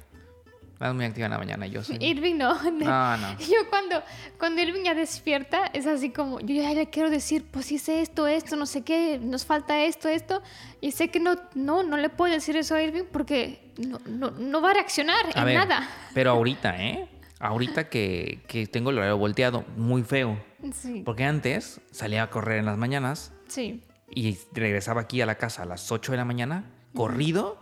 [0.80, 1.98] Dana es muy activa en la mañana yo soy...
[2.02, 2.54] Irving no.
[2.72, 3.40] No, no.
[3.40, 4.04] Yo cuando,
[4.38, 8.28] cuando Irving ya despierta, es así como, yo ya le quiero decir, pues hice esto,
[8.28, 10.44] esto, no sé qué, nos falta esto, esto,
[10.82, 14.32] y sé que no, no, no le puedo decir eso a Irving porque no, no,
[14.32, 15.90] no va a reaccionar A en ver, nada.
[16.14, 17.08] Pero ahorita, ¿eh?
[17.40, 20.38] Ahorita que, que tengo el horario volteado, muy feo.
[20.74, 23.84] Sí, Porque antes salía a correr en las mañanas sí.
[24.10, 26.66] y regresaba aquí a la casa a las 8 de la mañana,
[26.96, 27.60] corrido,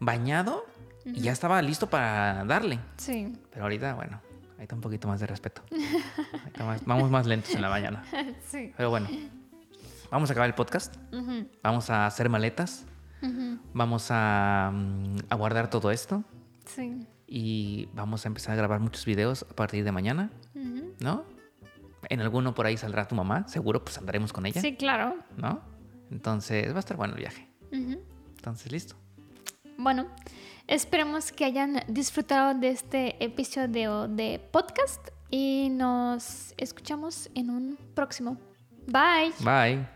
[0.00, 0.64] bañado
[1.04, 2.78] y ya estaba listo para darle.
[2.96, 4.20] Sí, Pero ahorita, bueno,
[4.56, 5.62] ahí está un poquito más de respeto.
[6.58, 8.04] Más- vamos más lentos en la mañana.
[8.50, 8.72] sí.
[8.74, 9.08] Pero bueno,
[10.10, 10.96] vamos a acabar el podcast.
[11.62, 12.86] Vamos a hacer maletas.
[13.74, 16.24] Vamos a, mm, a guardar todo esto.
[16.66, 17.06] Sí.
[17.26, 20.30] Y vamos a empezar a grabar muchos videos a partir de mañana.
[21.00, 21.24] ¿no?
[22.08, 25.16] En alguno por ahí saldrá tu mamá, seguro, pues andaremos con ella, Sí, claro.
[25.36, 25.62] ¿no?
[26.10, 27.48] Entonces va a estar bueno el viaje.
[27.72, 28.94] Entonces, listo.
[29.78, 30.06] Bueno,
[30.68, 38.36] esperemos que hayan disfrutado de este episodio de podcast y nos escuchamos en un próximo.
[38.86, 39.32] Bye.
[39.40, 39.93] Bye.